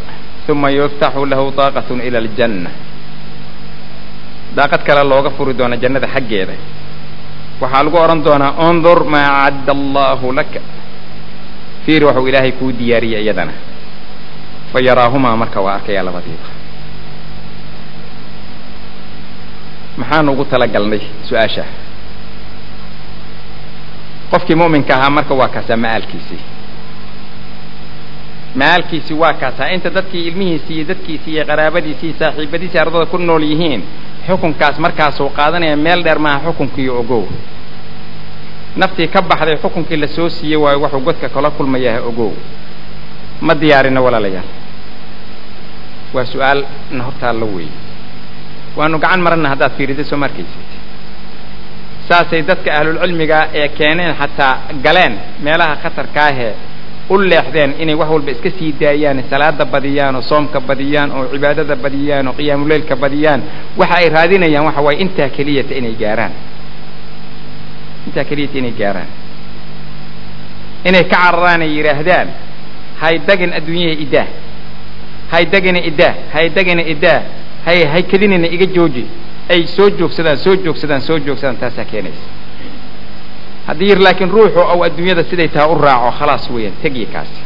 [0.48, 2.70] Uma yuftaxu lahu daaqatun ila aljanna.
[4.56, 6.52] Daaqad kale looga furi doona jannada xaggeeda.
[7.60, 10.60] Waxaa lagu odhan doonaa undur maa cadda allahu laka.
[11.84, 13.52] Fiiri waxuu ilaahay kuu diyaariyey iyadana.
[14.72, 16.48] Fa yaraahumaa marka waa arkayaa labadiiba
[20.00, 21.64] maxaanu ugu talagalnay su'aasha?
[24.30, 26.55] Qofkii mu'minka ahaa marka waa kaasaa ma'aalkiisii
[28.60, 33.82] maalkiisi waa kaasaa inta dadkii ilmihiisii iyo dadkiisii iyo qaraabadiisii saaxiibadiisii ardada ku nool yihiin
[34.26, 37.24] xukunkaas markaasuu qaadanaya meel dheer maaha xukunkii ogow.
[38.80, 42.32] Naftii ka baxday xukunkii la soo siiyey waayo waxuu godka kala kulmayaha ogow.
[43.46, 44.48] Ma diyaarino walaalayaal.
[46.14, 46.60] Waa su'aal
[46.96, 47.74] na hortaalla weeye
[48.76, 50.68] waanu gacan marana haddaad fiirida soo markaysid
[52.08, 54.52] saasay dadka ahlulcilmiga ee keeneen xataa
[54.84, 55.14] galeen
[55.44, 56.52] meelaha khatarkaahee
[57.10, 61.76] u leexdeen inay wax walba iska sii daayaan salaada badiyaan oo soomka badiyaan oo cibaadada
[61.76, 63.40] badiyaan oo qiyaamuleylka badiyaan
[63.80, 66.32] waxa ay raadinayaan waxa waaye intaa keliyata inay gaaraan.
[68.06, 69.08] Intaa keliyata inay gaaraan.
[70.88, 72.28] Inay ka cararaan ay yidhaahdaan
[73.02, 74.26] haydagin adduunyaha idaa
[75.32, 77.20] haydagina idaa haydagina idaa
[77.66, 79.04] hay haykadinina iga jooji
[79.50, 82.26] ay soo joogsadaan soo joogsadaan soo joogsadaan taasaa keenaysa
[83.66, 87.40] haddii yir laakiin ruuxu ou adduunyada siday taha u raaco khalaas weeyaan tegyi kaasi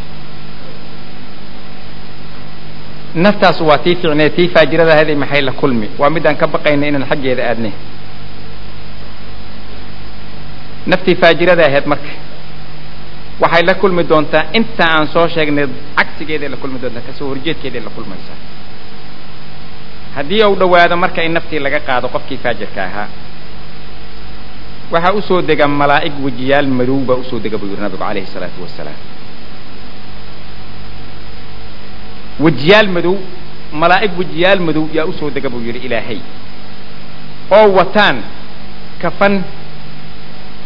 [3.14, 5.88] naftaas waa tii ficneed tii faajirada ahayd maxay la kulmi?
[5.98, 7.72] Waa midaan ka baqayna inaan xaggeeda aadnay.
[10.86, 12.12] Naftii faajirada ahayd marka
[13.40, 15.66] waxay la kulmi doontaa inta aan soo sheegnay
[15.98, 18.38] cagsigeeday la kulmi doontaa ka soo horjeedkeeday la kulmaysaa.
[20.14, 23.08] Haddii uu dhowaado marka in naftii laga qaado qofkii faajirka ahaa
[24.92, 28.26] waxaa u soo dega malaa'ig wejiyaal madow baa u soo dega buu yidhi nabigu calayhi
[28.26, 28.98] salaatu wasalaam
[32.40, 33.14] wejiyaal madow
[33.72, 36.18] malaa'ig wejiyaal madow yaa u soo dega buu yidhi ilaahay.
[37.50, 38.22] Oo wataan
[39.02, 39.42] kafan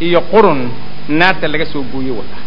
[0.00, 0.70] iyo qurun
[1.08, 2.38] naarta laga soo gooye wata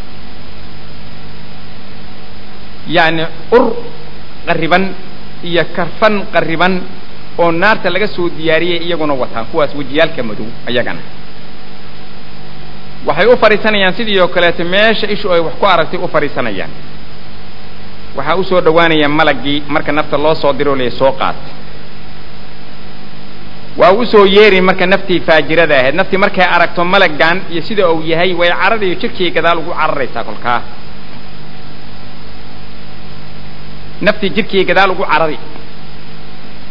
[2.87, 3.63] yacni ur
[4.47, 4.83] qarriban
[5.43, 6.81] iyo karfan qarriban
[7.37, 10.99] oo naarta laga soo diyaariyay iyaguna wataan kuwaas wejiyaalka madow ayagana
[13.07, 16.71] waxay u fadhiisanayaan sidii oo kaleeto meesha ishu ay wax ku aragtay u fadhiisanayaan
[18.17, 21.35] waxaa u soo dhowaanaya malaggii marka nafta loo soo diro lay soo qaat
[23.77, 25.95] waa u soo yeeri marka naftii faajirada ahayd.
[25.95, 30.61] Naftii markay aragto malaggan iyo sida uu yahay way cararayo jirkii gadaal ugu cararaysaa kolkaa
[34.01, 35.37] naftii jirkii gadaal ugu carari.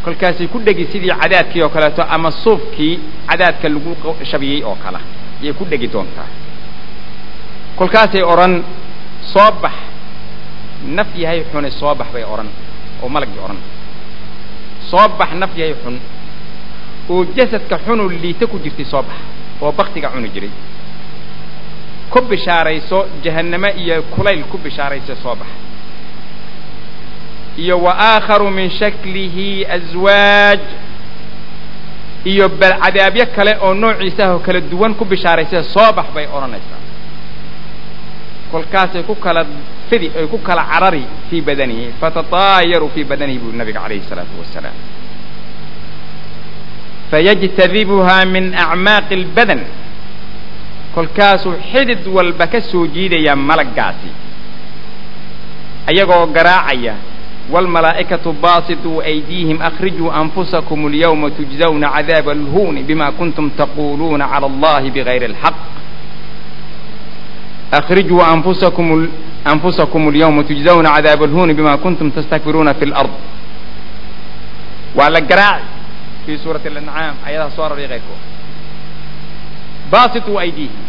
[0.04, 3.96] Kolkaasay ku dhegi sidii cadaadkii oo kaleeto ama suufkii cadaadka lagu
[4.30, 4.98] shabiyey oo kale
[5.42, 6.28] ayay ku dhegi doontaa
[7.76, 8.64] kolkaasay odhan
[9.32, 9.74] soo bax.
[10.96, 12.48] Naf yahay xune soo bax bay odhan
[13.02, 13.58] oo malaggii odhan
[14.90, 15.96] soo bax naf yahay xun.
[17.10, 19.18] Oo jasadka xunu liita ku jirtay soo bax
[19.60, 20.50] oo baktiga cuni jiray.
[22.10, 25.48] Ku bishaarayso jahanname iyo kulayl ku bishaarayso soo bax.
[27.56, 30.60] Iyo wa aakharu min shaklihi aswaaj
[32.30, 36.80] iyo bal cadaabyo kale oo noociisa oo kala duwan ku bishaaraysa soo bax bay odhanaysaa.
[38.52, 39.42] Kolkaasay ku kala
[39.90, 44.74] fidi ay ku kala carari fii badanihi fatataayaru fii badanihi buu nabiga calayhi salaatu wasalaam
[47.10, 49.60] fayajtadibuhaa min acmaaqi albadan
[50.94, 54.10] kolkaasuu xidid walba ka soo jiidayaa malaggaasi.
[55.90, 56.94] Ayagoo garaacaya
[57.53, 65.25] wاlmalaa'ikaةu baasiطuu أydiihim akrijuu anfusakum اlyawma tujزawna cadaab اlhuuni bima kuntum taquluuna calى اllahi bغayri
[65.31, 65.55] اlxaq
[67.71, 69.07] akrijuu anfusakum
[69.45, 73.13] anfusakum اlyawma tujزawna cadaab اlhuuni bima kuntum tastakbiruuna fi اlأrض
[74.95, 75.65] waa la garaaci
[76.25, 78.21] fii suurati اlancaam ayadaha soo arariya keyrkood
[79.91, 80.83] baasiطuu aydiihim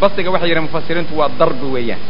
[0.00, 2.00] basiga waxay yidhahen mufasiriintu waa darbi weeyaan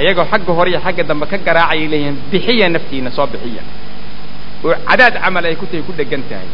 [0.00, 3.62] ayagoo xagga hore iyo xagga dambe ka garaacayay leeyihiin bixiya naftiina soo bixiya.
[4.64, 6.48] Oo cadaad camal ay ku ku dhegan tahay.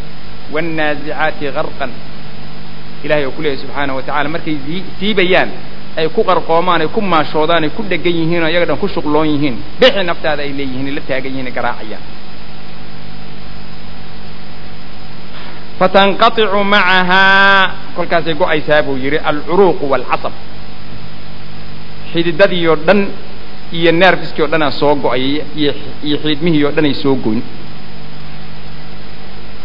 [0.53, 1.91] Waannaasicaati garqan
[3.05, 4.57] ilahay oo ku leeyahy subxaanahu wa tacala markay
[4.99, 5.51] siibayaan
[5.99, 9.27] ay ku qarqoomaan ay ku maashoodaan ay ku dhegan yihiin oo iyaga dhan ku shuqloon
[9.33, 9.57] yihiin.
[9.81, 12.05] Bixi naftaada ay leeyihiin la taagan yihiin garaacayaan.
[15.79, 17.93] Fatanqaicu macahaa.
[17.97, 20.33] Kolkaasay go'aysaa buu yidhi alcuruuqu waalcasab
[22.13, 23.01] xididadii oo dhan
[23.73, 25.43] iyo nerfiskii o dhan aa soo go'ayay
[26.05, 27.43] iyo xiidmihii oo dhan ay soo goyn.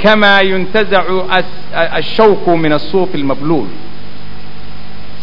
[0.04, 1.26] Kamaa yuntazacu
[1.74, 3.68] ashawku min asuufi almabluul.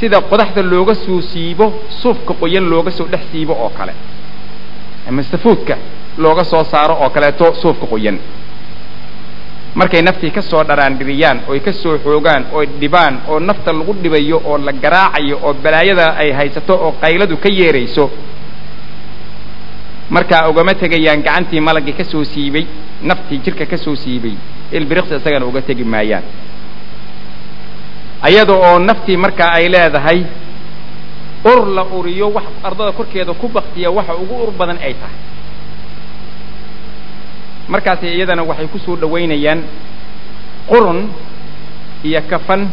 [0.00, 1.66] Sida qodaxda looga soo siibo
[2.00, 3.92] suufka qoyan looga soo dhex siibo oo kale.
[5.08, 5.76] Ama safuudka
[6.18, 8.18] looga soo saaro oo kaleeto suufka qoyan.
[9.74, 14.40] Markay naftii ka soo dharaandhiriyaan oy ka soo xoogaan oy dhibaan oo nafta lagu dhibayo
[14.44, 18.10] oo la garaacayo oo balaayada ay haysato oo qayladu ka yeerayso
[20.10, 22.64] markaa ugama tegayaan gacantii malaggii ka soo siibay
[23.02, 24.34] naftii jirka ka soo siibay
[24.72, 26.22] ilbiriqsi isagana uga tegi maayaan.
[28.22, 30.20] Ayada oo naftii markaa ay leedahay
[31.44, 35.18] ur la uriyo wax ardada korkeeda ku baktiya waxa ugu ur badan ay tahay.
[37.68, 39.60] Markaasi iyadana waxay ku soo dhowaynayaan
[40.68, 41.08] qurun
[42.04, 42.68] iyo kafan.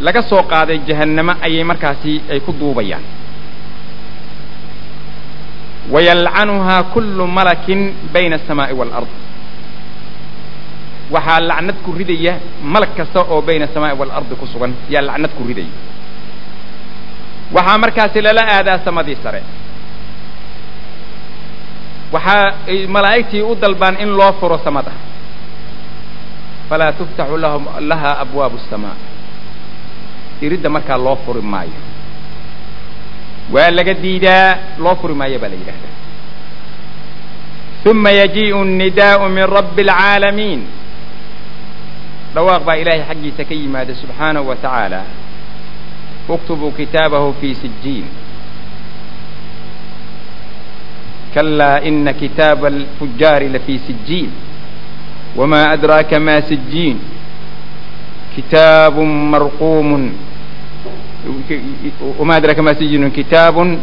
[0.00, 3.02] Laga soo qaaday jahannamo ayay markaasi ay ku duubayaan
[5.94, 7.80] wayalcanuhaa kullu malakin
[8.12, 9.08] bayna asamaa'i waalard
[11.14, 12.34] waxaa lacnad ku ridaya
[12.72, 15.72] malag kasta oo bayna asamaa'i waalardi ku sugan yaa lacnad ku ridaya
[17.56, 19.40] waxaa markaasi lala aadaa samadii sare
[22.12, 24.92] waxaa ay malaa'igtii u dalbaan in loo furo samada
[26.68, 28.96] falaa tuftaxu lahum laha abwaabu الsamaa
[30.44, 31.78] iridda markaa loo furi maayo
[33.52, 35.94] waa laga diidaa loo furi maayo baa la yidhahdaa
[37.90, 40.60] uma yajii'u nnidaa'u min rabbi alcaalamiin
[42.34, 45.00] dhawaaq baa ilaahay xaggiisa ka yimaada subxaanahu wa tacaala.
[46.28, 48.06] Uktubuu kitaabahu fii sijiin
[51.34, 54.30] kalaa ina kitaaba alfujaari lafii sijiin
[55.36, 57.00] wamaa adraaka ma sijiin
[58.34, 60.04] kitaabu marquumun
[62.62, 63.78] ma sijinun kitaabun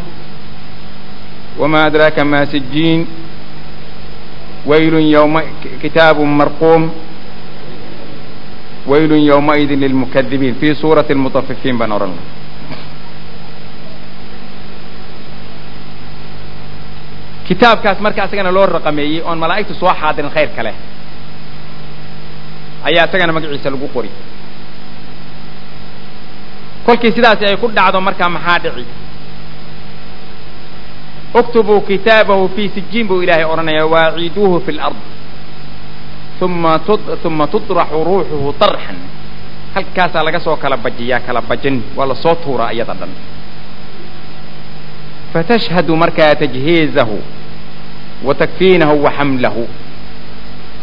[1.59, 3.07] wama adraaka ma sijin
[4.65, 5.41] waylun yawma
[5.81, 6.91] kitaabun marquum
[8.87, 12.45] waylun yawmaidin lilmukadibiin fi suurati almutafifiin baan odhan laha
[17.47, 20.75] kitaabkaas marka asagana loo raqameeyey oon malaa'igtu soo xaadirin khayrka leh
[22.83, 24.09] ayaa isagana magaciisa lagu qori
[26.85, 28.85] kolkii sidaasi ay ku dhacdo markaa maxaa dhici?
[31.39, 34.95] Uktubuu kitaabahu fii sijiin buu ilaahay odhanaya waaciiduuhu fi lard
[36.41, 38.95] uma tudraxu ruuxuhu tarxan.
[39.75, 41.83] Halkaasaa laga soo kala bajiyaa kala bajin.
[41.95, 43.09] Waa la soo tuuraa iyada dhan.
[45.33, 47.17] Fatashhadu markaa tajhiizahu
[48.23, 49.63] wa takfiinahu wa xamlahu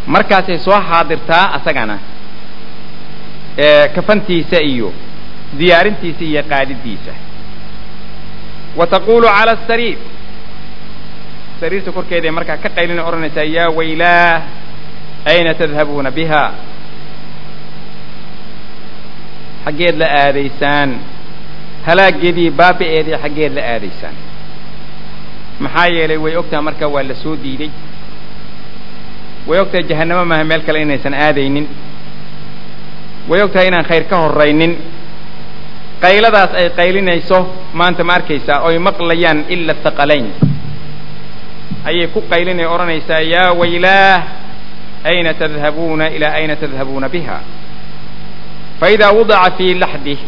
[0.06, 1.96] markaasay soo xaadirtaa asagana
[3.94, 4.92] kafantiisa iyo
[5.58, 7.12] diyaarintiisa iyo qaadidiisa
[8.78, 9.98] wa taqulu cala asariir
[11.60, 14.42] sariirta korkeeday markaa ka qaylina odhanaysaa yaa waylaah
[15.32, 16.44] ayna tadhabuuna biha?
[19.64, 20.90] Xaggeed la aadaysaan
[21.86, 24.14] halaageedii baabi'eedii xaggeed la aadaysaan
[25.64, 27.70] maxaa yeelay way ogtaha marka waa la soo diiday
[29.48, 31.66] way ogtahay jahannamo maaha meel kale inaysan aadaynin.
[33.28, 34.72] Way ogtahay inaan khayr ka horraynin
[36.02, 37.38] qayladaas ay qaylinayso
[37.78, 40.26] maanta ma arkaysaa oy maqlayaan ila thaqalayn.
[41.88, 44.22] Ayay ku qaylinay odhanaysaa yaa waylaah
[45.10, 47.38] ayna tadhabuuna ilaa ayna tadhabuuna biha.
[48.80, 50.18] Faidaa wudica fii laxdih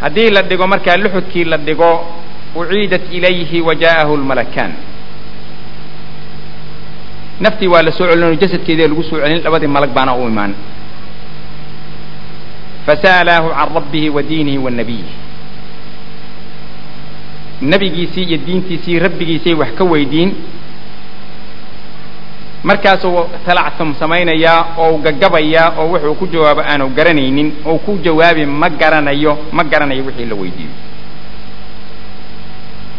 [0.00, 1.90] haddii la dhigo markaa luxudkii la dhigo
[2.56, 4.72] uciidat ilayhi wa jaa'ahu lmalakaan
[7.40, 10.54] naftii waa la soo celin jasadkeedii lagu soo celin labadii malag baana u imaan
[12.90, 15.14] fasa'alaahu can rabbihi wa diinihi wa nabiyihi
[17.62, 20.34] nebigiisii iyo diintiisii rabbigiisay wax ka weydiin
[22.64, 28.68] markaasuu talacsam samaynayaa oo gagabayaa oo wuxuu ku jawaabo aanu garanaynin oo ku jawaabi ma
[28.70, 30.72] garanayo ma garanayo wixii la weydiiyo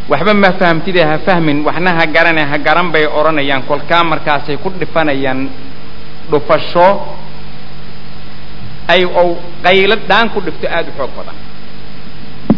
[0.09, 4.69] waxba ma fahamtide ha fahmin waxna ha garane ha garan bay odhanayaan kolkaa markaasay ku
[4.79, 5.49] dhifanayaan
[6.31, 6.87] dhufasho
[8.87, 11.35] ay ou qaylo dhaan ku dhifto aada u xoog badan.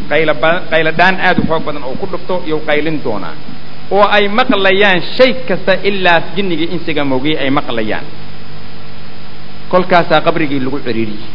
[0.09, 3.35] Qaylo ba qaylo dhaan aada u xoog badan oo ku dhifto iyou qaylin doonaa
[3.91, 8.05] oo ay maqlayaan shay kasta ilaa jinnigii insiga moogiyey ay maqlayaan.
[9.69, 11.29] Kolkaasaa qabrigii lagu ciriiriyey.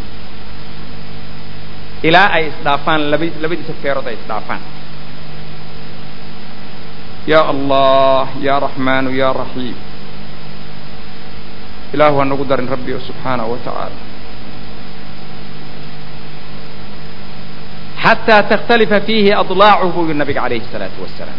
[2.08, 4.62] Ilaa ay isdhaafaan laba labadiisa feerood ay isdhaafaan.
[7.26, 9.76] Ya allah ya raxmaanu ya raxiim
[11.92, 13.96] ilaahu ha nagu darin rabbi subxaanahu wa tacaala
[18.08, 21.38] xataa takhtalifa fiihi adlaacuhu buu yihi nabiga calayhi salaatu wasalaam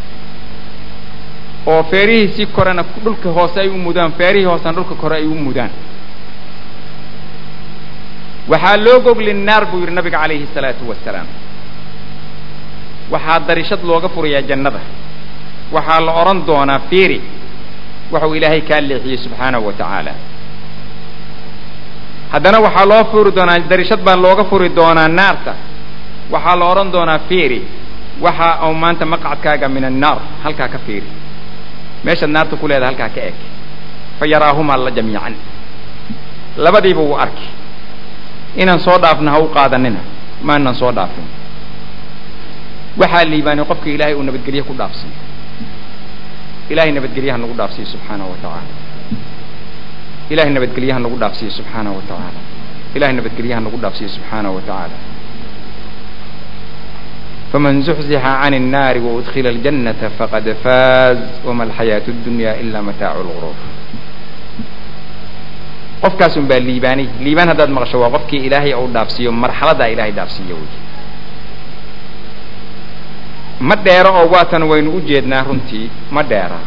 [1.71, 5.71] oo feerihiisii korena dhulka hoose ay u mudaan feerihii hoosena dhulka kore ay u mudaan
[8.51, 11.27] waxaa loo gogli naar buu yidhi nabiga calayhi salaatu wasalaam
[13.13, 14.79] waxaa darishad looga furayaa jannada
[15.75, 17.19] waxaa la odhan doonaa fiiri
[18.13, 20.13] waxuu ilaahay kaa leexiyey subxaanahu wa tacaala
[22.33, 25.53] haddana waxaa loo furi doonaa darishad baa looga furi doonaa naarta
[26.33, 27.61] waxaa la odhan doonaa fiiri.
[28.21, 31.07] Waxa uu maanta maqcadkaaga min annaar halkaa ka fiiri.
[32.03, 33.35] Meeshaad naarta ku leedahay halkaa ka eg.
[34.19, 35.33] Fa yaraahumaa la jamiican.
[36.57, 37.47] Labadiiba wuu arki.
[38.61, 39.99] Inaan soo dhaafna ha u qaadanina
[40.47, 41.27] maanan soo dhaafin.
[42.99, 45.11] Waxaa liibaanay qofka ilaahay uu nabadgelye ku dhaafsiyo
[46.69, 48.73] ilahay nabadgelyaha nagu dhaafsiyo subxaanahu wa tacaala
[50.29, 52.39] ilahay nabadgelyaha nagu dhaafsiyo subxaanahu wa tacaala
[52.95, 54.97] ilahay nabadgelyaha nagu dhaafsiyo subxaanahu wa tacaala
[57.52, 63.56] faman zuxzixa can الnaari waudkila اljannata faqad faaz wama alxayaaةu اdunya ila mataacu lguruur
[66.02, 70.56] qofkaas un baa liibaanay liibaan haddaad maqasho waa qofkii ilaahay uu dhaafsiiyo marxaladaa ilahay dhaafsiiyo
[70.60, 70.70] wey
[73.60, 76.58] ma dheero oo waatan waynu u jeednaa runtii ma dheera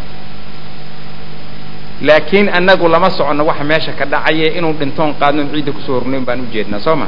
[2.02, 6.40] laakiin annagu lama soconno waxa meesha ka dhacaye inuu dhintoon qaadnoon ciidda kusoo hornayn baan
[6.42, 7.08] u jeednaa soo ma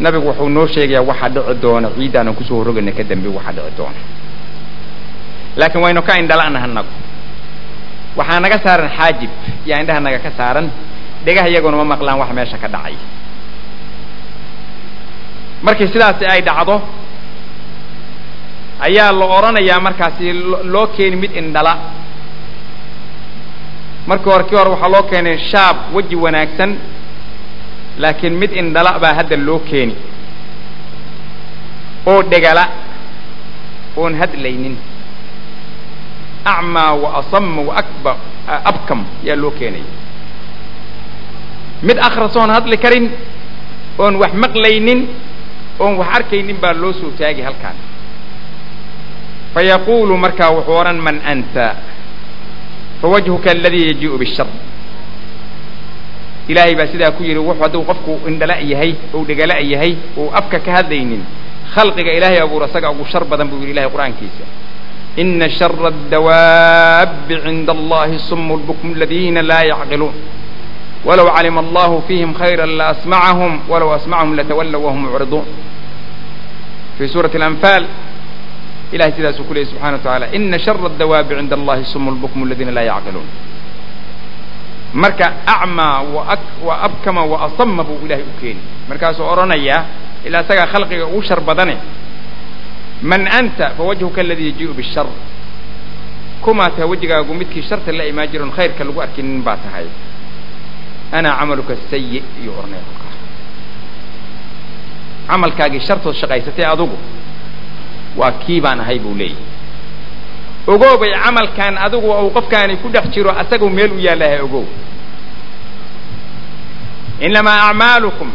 [0.00, 3.72] nabigu wuxuu noo sheegayaa waxaa dhici doona ciiddaanan ku soo horrogayna ka dambe waxaa dhici
[3.78, 4.00] doona.
[5.58, 6.92] Laakiin waynu ka indhala'naha annagu
[8.18, 9.30] waxaa naga saaran xaajib
[9.68, 10.66] yaa indhaha naga ka saaran
[11.24, 12.94] dhegaha iyaguna ma maqlaan wax meesha ka dhacay.
[15.62, 16.76] Markii sidaasi ay dhacdo
[18.86, 20.26] ayaa la odhanayaa markaasi
[20.72, 21.74] loo keeni mid indhala.
[24.06, 26.70] Markii hore kii hore waxaa loo keenay shaab weji wanaagsan
[27.98, 29.94] laakiin mid indhala baa hadda loo keeni.
[32.06, 32.64] Oo dhegala
[33.96, 34.76] oon hadlaynin.
[36.44, 38.12] Acmaa wa asama wa akba
[38.70, 39.84] abkam yaa loo keenaya
[41.82, 43.06] mid akhrasoon hadli karin
[43.98, 45.00] oon wax maqlaynin
[45.78, 47.76] oon wax arkaynin baa loo soo taagi halkaan.
[49.54, 51.66] Fayaquulu markaa wuxuu odhan man anta
[53.02, 54.46] fawajhuka aladii yajii'u bishar
[56.48, 60.58] ilaahay baa sidaa ku yidhi wuxuu hadduu qofku indhala yahay ou dhegala yahay ou afka
[60.66, 61.22] ka hadlaynin
[61.74, 64.44] khalqiga ilaahay abuur asaga ugu shar badan buu yidhi ilahay qur'aankiisa.
[65.22, 70.14] Ina shara addawaabbi cinda allahi sumu lbukmu aladiina laa yacqiluun.
[71.04, 75.44] Walow calima allahu fiihim khayra laasmacahum walow asmacahum latawallow wahum mucriduun.
[76.98, 77.84] Fii suurati alanfaal
[78.92, 82.72] ilahay sidaasuu ku leeyay subxana wa tacaala ina shara addawaabi cinda allahi sumu lbukmu aladiina
[82.78, 83.26] laa yacqiluun
[84.94, 86.02] marka acmaa
[86.66, 89.84] wa abkama wa asama buu ilahay u keeni markaasuu odhanayaa
[90.26, 91.76] ilaa isagaa khalqiga ugu shar badane
[93.02, 95.06] man anta fawajhuka aladii yajii'u bishar.
[96.42, 99.86] Kumaa tahay wejigaagu midkii sharta la imaan jiron khayrka lagu arkinin baa tahay.
[101.12, 103.14] Ana camaluka sayi iyuu odhanaya kolkaa
[105.28, 106.96] camalkaagii shartood shaqaysatay adugu
[108.16, 109.36] waa kii baan ahay buu leeyahy
[110.72, 114.64] ogoobay camalkan adigu uu qofkaani ku dhex jiro asagoo meel u yaallaha ogow.
[117.26, 118.30] Inamaa acmaalukum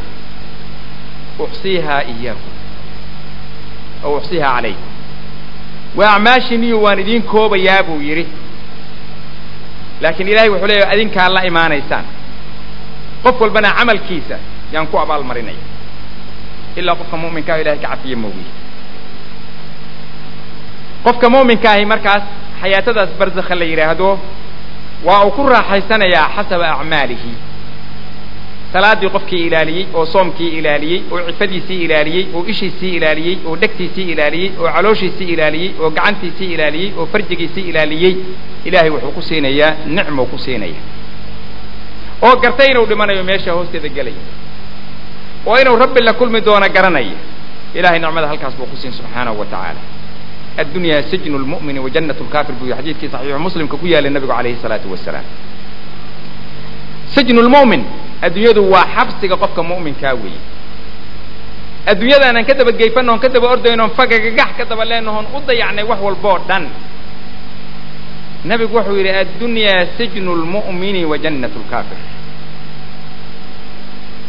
[1.44, 2.54] uxsiihaa iyaakum
[4.06, 4.90] aw uxsiihaa calaykum.
[5.98, 8.26] Waa acmaashiniyo waan idiin koobayaa buu yidhi.
[10.02, 12.06] Laakiin ilahay wuxuu leeyahy adinkaa la imaanaysaan.
[13.24, 14.38] Qof walbana camalkiisa
[14.74, 15.64] yaan ku abaalmarinaya
[16.80, 18.52] ilaa qofka mu'minkaa ilahay ka cafiye moogiye
[21.06, 22.24] qofka mu'minka ahi markaas
[22.62, 24.10] xayaatadaas barzakha la yidhaahdo
[25.08, 27.34] waa uu ku raaxaysanayaa xasaba acmaalihi.
[28.74, 34.50] Salaaddii qofkii ilaaliyey oo soomkii ilaaliyey oo cifadiisii ilaaliyey oo ishiisii ilaaliyey oo dhegtiisii ilaaliyey
[34.62, 38.14] oo calooshiisii ilaaliyey oo gacantiisii ilaaliyey oo farjigiisii ilaaliyey
[38.68, 40.82] ilaahay wuxuu ku siinayaa nicmou ku siinaya
[42.26, 44.24] oo gartay inuu dhimanayo meesha hoosteeda gelaya.
[45.46, 47.18] Oo inuu rabbi la kulmi doono garanaya.
[47.78, 49.82] Ilahay nicmada halkaas buu ku siin subxaanahu wa tacaala
[50.58, 54.58] addunyaa sijnu lmu'mini wa jannat lkaafir buu yihi xadiidkii saxiixu muslimka ku yaalay nabigu calayhi
[54.62, 55.26] salaatu wasalaam
[57.16, 57.82] sijnu lmu'min
[58.22, 60.42] adduunyadu waa xabsiga qofka mu'minkaa weeye
[61.92, 66.00] adduunyadaanaan ka daba geyfano on ka daba ordayno fagagagax ka daba leenahoon u dayacnay wax
[66.02, 66.64] walboo dhan
[68.46, 71.98] nabigu wuxuu yidhi addunyaa sijnu lmu'mini wa jannat lkaafir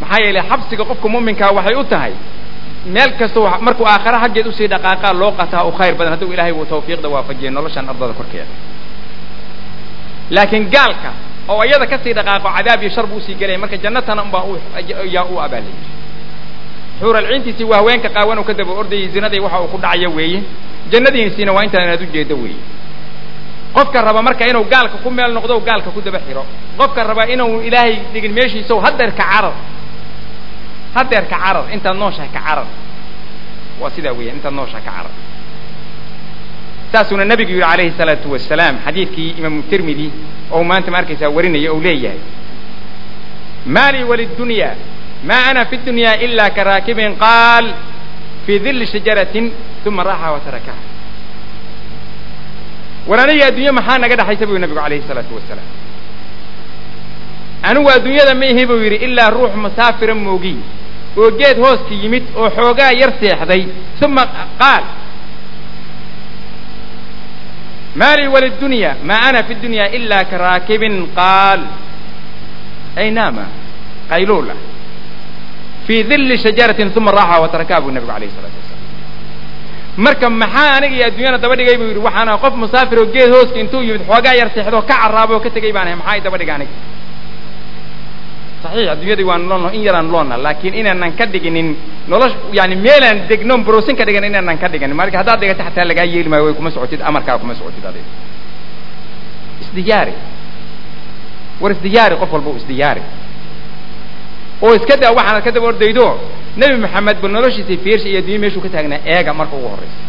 [0.01, 2.13] maxaa yeelay xabsiga qofka mu'minkaa waxay u tahay
[2.87, 6.13] meel kasta markuu aakhare xaggeed u sii dhaqaaqaa loo qataa u khayr badan.
[6.15, 8.47] Hadduu ilahay uu tawfiiqda waafajiyay noloshan ardada korkeeda.
[10.31, 11.11] Laakiin gaalka
[11.49, 14.45] oo iyada ka sii dhaqaaqo cadaab iyo shar buu u sii gelaya marka jannatana unbaa
[15.15, 15.83] yaa u abaalayay
[17.01, 20.41] xuuralciintiisii waa haweenka qaawan uu ka daba ordayay zinadii waxa uu ku dhacayo weeye.
[20.93, 22.61] Jannadiisiina waa intaan inaad ujeedo weeye.
[23.75, 26.45] Qofka raba marka inuu gaalka ku meel noqdo gaalka ku daba xiro.
[26.79, 29.53] Qofka raba inuu ilaahay dhigin meeshiisa hadeerka carar
[30.95, 32.67] hadeerka carar intaad nooshahay ka carar
[33.81, 35.15] waa sidaa weeyaan intaad nooshahay ka carar
[36.93, 40.07] saasuuna nabigu yidhi calayhi salaatu wasalaam xadiidkii imaamu tirmidi
[40.55, 42.21] oo maanta ma arkaysaa warinaya ou leeyahay
[43.77, 44.71] maalii walidunya
[45.29, 47.67] ma ana fi dunya ila karaakibin qaal
[48.47, 49.53] fii dilli shajaratin
[49.87, 50.83] uma raaxa wa tarakaha
[53.49, 55.69] adduunye maxaa naga dhexaysa buu nabigu calayhi salaatu wasalaam
[57.69, 60.57] anigu adduunyada ma ihi buu yidhi ilaa ruux musaafira moogiy
[61.21, 63.63] oo geed hooska yimid oo xoogaa yar seexday.
[64.05, 64.25] Uma
[64.61, 64.85] qaal
[68.01, 71.61] ma lii walidunya ma ana fi dunya ila karaakibin qaal
[72.97, 73.45] ay naama
[74.11, 74.55] qayluula
[75.87, 78.83] fii dilli shajaratin uma raaxa wa tarakaha buu nabigu alayh salatu wasalam
[80.05, 83.59] marka maxaa aniga iyo adduunyana daba dhigay buu yidhi waxaana qof musaafir oo geed hooska
[83.63, 86.37] intuu yimid xoogaa yar seexdo ka carraabo oo ka tegay baan ahay maxaa i daba
[86.41, 86.73] dhiga aniga
[88.65, 91.69] saxiix adduunyadii waan noolno in yaraan loolna laakiin inaanan ka dhiginin
[92.13, 96.05] nolosh yani meelaan degnon brosin ka dhigan inaanan ka dhiganin marka haddaad dhigato xataa lagaa
[96.13, 98.09] yeeli maayo way kuma socotid amarkaa kuma socotid adiga.
[99.63, 100.13] Isdiyaari.
[101.61, 103.03] War isdiyaari qof walba u isdiyaari.
[104.65, 106.07] Oo iska daa waxaanad ka daba ordaydo
[106.61, 110.03] nebi maxamed bal noloshiisay fiirsha iyo addunya meeshuu ka taagnaa eega marka ugu horraysa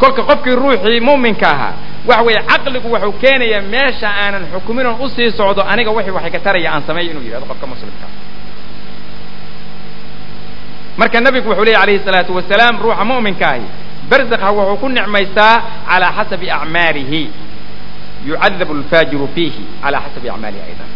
[0.00, 1.72] kolka qofkii ruuxii mu'minka ahaa
[2.08, 6.30] waxa weeye caqligu wuxuu keenayaa meesha aanan xukumin oon u sii socdo aniga wixii waxay
[6.36, 8.06] ka taraya aan sameeyo inuu yidhahdo qofka muslimka.
[10.96, 13.62] Marka nabigu wuxuu leeyay alayhi salaatu wasalaam ruuxa mu'minka ahi
[14.10, 15.54] barzakha wuxuu ku nicmaystaa
[15.88, 17.22] calaa xasabi acmaalihi.
[18.28, 20.90] Yucadabu alfaajiru fiihi calaa xasabi acmaalihi aydan.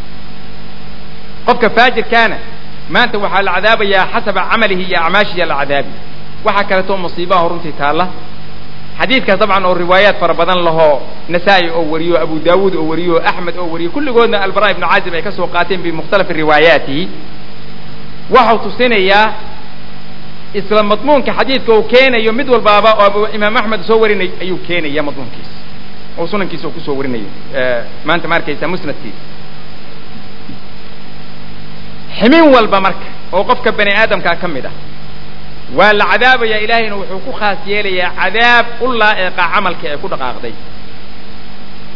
[1.47, 2.37] Qofka faajirkaana
[2.95, 5.93] maanta waxaa la cadaabayaa xasaba camalihi iyo acmaashiya la cadaabi.
[6.45, 8.07] Waxaa kaleetoo musiibaha runtii taalla
[9.01, 13.57] xadiidkaas dabcan oo riwaayaat fara badan lahoo nasaa-i oo wariyo abu daawuud oo wariyo axmed
[13.59, 17.05] oo wariyo kulligoodna albara ibnu caazib ay ka soo qaateen bimukhtalafi riwaayaatihi
[18.35, 19.27] waxau tusinayaa
[20.55, 25.57] isla madmuunka xadiidka uu keenayo mid walbaaba oo imaam axmed soo warinay ayuu keenaya madmuunkiisa.
[26.19, 27.29] Oo sunankiisa uu ku soo warinayo.
[28.05, 29.23] Maanta ma arkaysa musnadkiisa
[32.19, 34.73] ximin walba marka oo qofka bani aadamkaa ka mid ah
[35.77, 40.55] waa la cadaabayaa ilaahayna wuxuu ku khaas yeelayaa cadaab u laa'iqa camalka ee ku dhaqaaqday.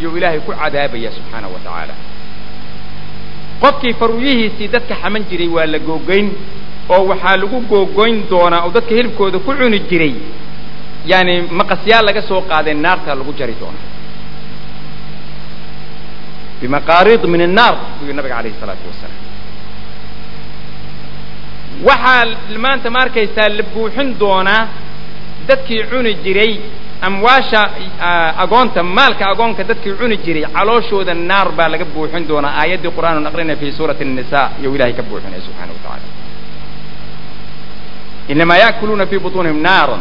[0.00, 1.94] Iyuu ilaahay ku cadaabaya subxaanahu wa tacaala.
[3.62, 6.28] Qofkii faruuyihiisii dadka xaman jiray waa la googoyn
[6.94, 10.14] oo waxaa lagu googoyn doonaa oo dadka hilibkooda ku cuni jiray.
[11.10, 13.86] Yaani maqasyaal laga soo qaaday naartaa lagu jari doonaa.
[16.60, 19.18] Bimaqaariid min annaar yidhi nabiga alayhi isalaatu wasalaam
[21.87, 22.25] waxaa
[22.65, 24.61] maanta ma arkaysaa la buuxin doonaa
[25.47, 26.53] dadkii cuni jiray
[27.07, 27.61] amwaasha
[28.43, 33.57] agoonta maalka agoonka dadkii cuni jiray calooshooda naar baa laga buuxin doonaa aayaddii qur'aan aqrinaya
[33.61, 36.07] fi suurati الnisa iyou ilahay ka buuxinaya subxaana wa tacaala
[38.33, 39.97] inamaa yaakuluuna fi buطuunihim naara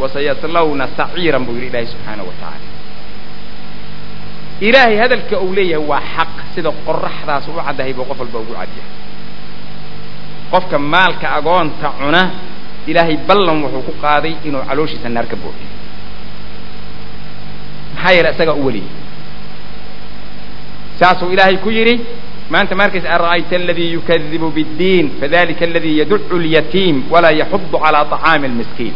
[0.00, 2.66] wasayaslawna saciiran buu yidhi ilahay subxaana wa tacaala
[4.66, 8.90] ilaahay hadalka uu leeyahay waa xaq sida qoraxdaas u caddahay buu qof walba ugu cadyahay
[10.51, 12.21] qofka maalka agoonta cuna
[12.89, 15.69] ilaahay ballan wuxuu ku qaaday inuu calooshiisa naar ka buuxiyo
[17.95, 18.89] maxaa yeele isagaa u weliye
[20.99, 21.95] saasuu ilaahay ku yidhi
[22.49, 23.09] maanta ma arkaysa
[23.59, 28.93] aladii yukadibu biddiin fadalika aladii yaducu lyatiim walaa yaxudu calaa طacaami almiskiin.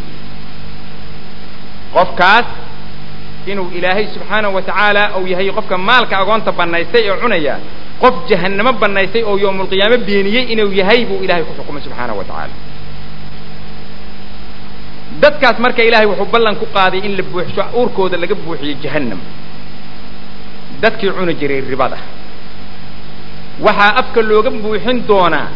[1.95, 2.45] Qofkaas
[3.51, 7.55] inuu ilaahay subxaanahu wa tacaala uu yahay qofka maalka agoonta bannaystay ee cunaya
[8.01, 12.53] qof jahannamo bannaystay oo yowmulqiyaamo beeniyey inuu yahay buu ilahay ku xukumay subxaanahu wa tacaala.
[15.21, 19.19] Dadkaas marka ilaahay wuxuu ballan ku qaaday in la buuxsho uurkooda laga buuxiyo jahannam.
[20.81, 21.97] Dadkii cuni jiray ribada.
[23.65, 25.47] Waxaa afka looga buuxin doonaa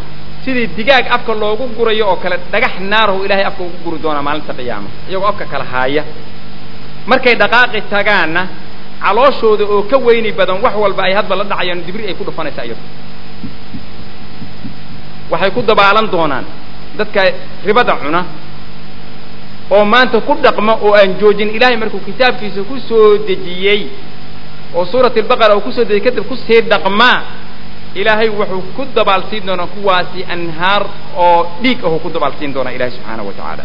[0.45, 4.53] sidii digaag afka loogu gurayo oo kale dhagax naarahu ilahay afka ugu guri doonaa maalinta
[4.59, 6.03] qiyaama iyagoo afka kala haaya
[7.11, 8.43] markay dhaqaaqi tagaanna
[9.03, 12.65] calooshooda oo ka weyni badan wax walba ay hadba la dhacayaan dibri ay ku dhufanaysaa
[12.65, 12.81] iyadu
[15.31, 16.45] waxay ku dabaalan doonaan
[16.97, 17.21] dadka
[17.65, 18.21] ribada cuna
[19.71, 21.49] oo maanta ku dhaqma oo aan joojin.
[21.55, 23.81] Ilaahay markuu kitaabkiisa ku soo dejiyey
[24.75, 27.21] oo suurat albaqara uu ku soo dejiyey kadib ku sii dhaqmaa
[27.95, 30.83] ilaahay wuxuu ku dabaalsiin doonaa kuwaasi anhaar
[31.17, 33.63] oo dhiig ahuu ku dabaalsiin doonaa ilahay subxaanahu wa tacaala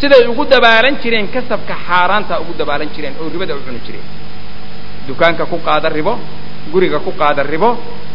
[0.00, 4.04] siday ugu dabaalan jireen kasabka xaaraanta ugu dabaalan jireen oo ribada u cuni jireen.
[5.08, 6.18] Dukaanka ku qaada ribo
[6.72, 7.70] guriga ku qaada ribo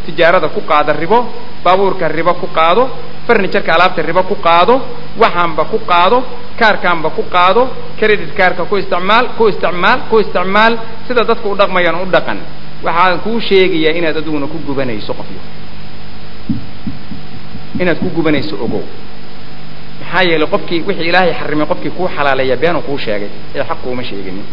[0.05, 1.19] tijaarada ku qaada ribo
[1.63, 2.83] baabuurka ribo ku qaado
[3.27, 4.73] farnijarka alaabta ribo ku qaado
[5.21, 6.17] waxaanba ku qaado
[6.59, 7.61] kaarkaanba ku qaado
[7.99, 10.73] credit kaarka ku isticmaal ku isticmaal ku isticmaal
[11.07, 12.39] sida dadku u dhaqmayaan u dhaqan.
[12.83, 15.39] Waxaan kuu sheegayaa inaad adiguna ku gubanayso qofyo.
[17.81, 18.83] Inaad ku gubanayso ogow
[20.11, 24.03] maxaa yeelay qofkii wixii ilaahay xarimay qofkii kuu xalaaleeya beenuu kuu sheegay ee xaq kuuma
[24.09, 24.45] sheeginin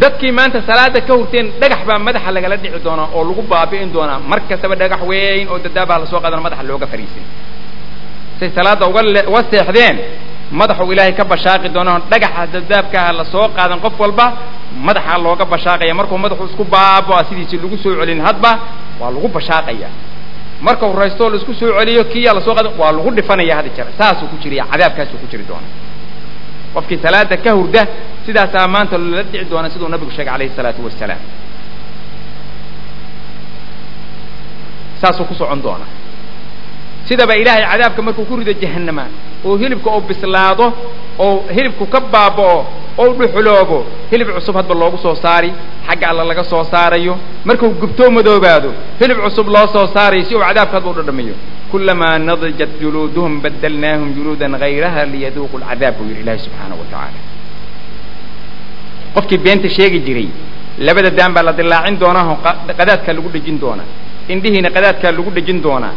[0.00, 4.18] dadkii maanta salaada ka hurteen dhagax baa madaxa lagala dhici doonaa oo lagu baabi'in doonaa.
[4.30, 7.24] Mar kastaba dhagax weyn oo dadaabaa la soo qaadana madaxa looga fariisin
[8.38, 9.00] say salaada uga
[9.30, 9.96] uga seexdeen
[10.60, 14.26] madaxuu ilaahay ka bashaaqi doonaa dhagaxa dadaabkaaha la soo qaadan qof walba
[14.86, 15.92] madaxaa looga bashaaqaya.
[15.98, 18.50] Markuu madaxu isku baabaa sidiisii lagu soo celin hadba
[19.00, 19.88] waa lagu bashaaqaya
[20.66, 23.90] marka horaystoo la isku soo celiyo kiyaa la soo qaadan waa lagu dhifanaya hadi jare.
[23.98, 25.68] Saasuu ku jiraya cadaabkaasuu ku jiri doona
[26.74, 27.82] qofkii salaada ka hurda
[28.26, 31.18] sidaasaa maanta lala dhici doona siduu nabigu sheegay calayhi salaatu wasalaam
[35.00, 35.86] saasuu ku socon doona
[37.08, 39.04] sidaba ilaahay cadaabka markuu ku rido jahannama
[39.46, 40.66] oo hilibka oo bislaado
[41.26, 42.58] oo hilibku ka baaba'o
[43.02, 43.78] oo dhuxuloobo
[44.10, 45.50] hilib cusub hadba loogu soo saari
[45.88, 47.14] xagga alla laga soo saarayo.
[47.48, 51.34] Markuu gubtoo madoobaado hilib cusub loo soo saarayo si uu cadaabka hadba u dhadhamiyo.
[51.70, 57.20] Kulamaa nadijat juluuduhum badalnaahum juluudan hayraha liyaduuqu lcadaab buu yidhi ilaahi subxaanahu wa tacaala
[59.14, 60.28] qofkii beenta sheegi jiray
[60.86, 62.36] labada daan baa la dilaacin doonaa oo
[62.80, 63.88] qadaadkaa lagu dhejin doonaa.
[64.32, 65.94] Indhihiina qadaadkaa lagu dhejin doonaa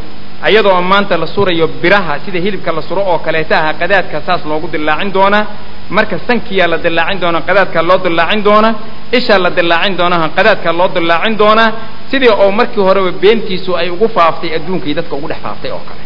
[0.47, 4.67] ayadoo maanta la surayo biraha sida hilibka la suro oo kaleeta aha qadaadka saas loogu
[4.73, 5.45] dilaacin doonaa
[5.89, 8.73] marka sankiyaa la dilaacin doonaa qadaadkaa loo dilaacin doonaa
[9.17, 11.69] ishaa la dilaacin doonaa qadaadkaa loo dilaacin doonaa
[12.11, 16.03] sidii oo markii horeba beentiisu ay ugu faaftay adduunkii dadka ugu dhex faaftay oo kale.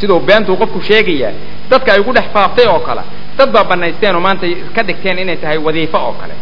[0.00, 1.32] Siduu beentuu qofku sheegayaa
[1.70, 3.02] dadka ay ugu dhex faaftay oo kale.
[3.38, 6.34] Dad baa banaysteen oo maanta ka dhigteen inay tahay wadiifo oo kale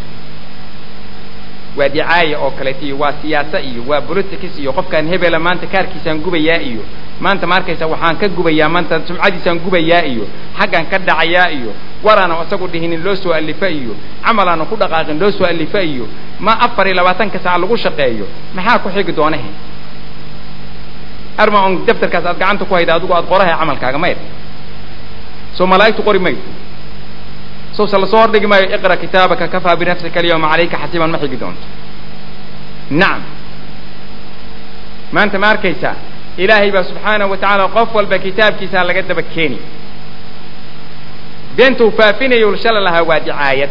[1.78, 6.18] waa dicaaya oo kaleeto iyo waa siyaasa iyo waa politics iyo qofkaan hebela maanta kaarkiisaan
[6.24, 6.82] gubayaa iyo
[7.20, 10.24] maanta ma arkaysa waxaan ka gubayaa maanta sumcadiisaan gubayaa iyo
[10.58, 11.70] xaggan ka dhacayaa iyo
[12.06, 13.94] waraana isagu dhihinin loo soo alifa iyo
[14.24, 16.04] camalaana ku dhaqaaqin loo soo alifa iyo
[16.40, 19.50] ma afar iyo labaatanka saac lagu shaqeeyo maxaa ku xigi doonahe?
[21.38, 24.16] Arma on daftarkaas aad gacanta ku hayda adigu aad qorahay camalkaaga mayr
[25.56, 26.42] soo malaa'igtu qori mayso
[27.76, 31.36] sow se la soo hordhigi maayo iqra kitaabaka kafaa binafsika alyawma calayka xasiiban ma xigi
[31.42, 31.66] doonto.
[32.90, 33.22] Nacam
[35.14, 35.94] maanta ma arkaysaa
[36.42, 39.58] ilaahay baa subxaanahu wa tacaala qof walba kitaabkiisaa laga daba keeni.
[41.56, 43.70] Beenta uu faafinayo shala lahaa waa dicaayad.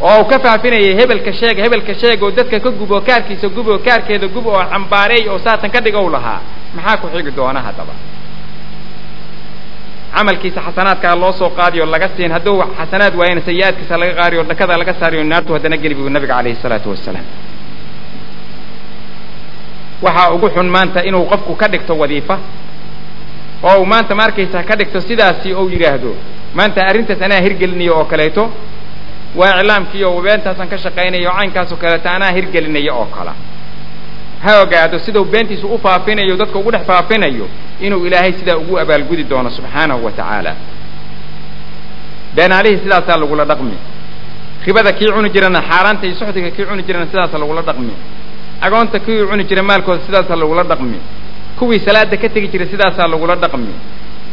[0.00, 3.78] Oo uu ka faafinayay hebelka sheeg hebelka sheeg oo dadka ka gubo kaarkiisa gub oo
[3.78, 6.40] kaarkeeda gub oo cambaareey oo saatan ka dhigow lahaa.
[6.76, 7.92] Maxaa ku xigi doona haddaba
[10.16, 12.32] camalkiisa xasanaadkaa loo soo qaadiyo laga siin.
[12.36, 16.56] Hadduu xasanaad waayana sayi-aadkiisa laga qaadiyo dhakada laga saariyo naartu haddana geli buu nabiga calayhi
[16.62, 17.24] salaatu wasalaam
[20.04, 22.36] waxaa ugu xun maanta inuu qofku ka dhigto wadiifa
[23.68, 26.12] oo uu maanta ma arkaysa ka dhigto sidaasi ou yidhaahdo.
[26.58, 28.44] Maanta arrintaas anaa hirgelinayo oo kaleeto
[29.40, 33.32] waa iclaamkii oo beentaasaan ka shaqaynayo o caynkaasoo kaleeto anaa hirgelinayo oo kala
[34.44, 37.46] ha ogaado sidau beentiisu u faafinayo dadka ugu dhex faafinayo
[37.80, 40.52] inuu ilaahay sidaa ugu abaalgudi doono subxaanahu wa tacaala.
[42.34, 43.76] Beenaalihii sidaasaa lagula dhaqmi.
[44.66, 47.92] Ribada kii cuni jirana xaaraanta iyo suxdiga kii cuni jirana sidaasa lagula dhaqmi.
[48.66, 50.98] Agoonta kii cuni jira maalkooda sidaasaa lagula dhaqmi.
[51.58, 53.72] Kuwii salaada ka tegi jiray sidaasaa lagula dhaqmi.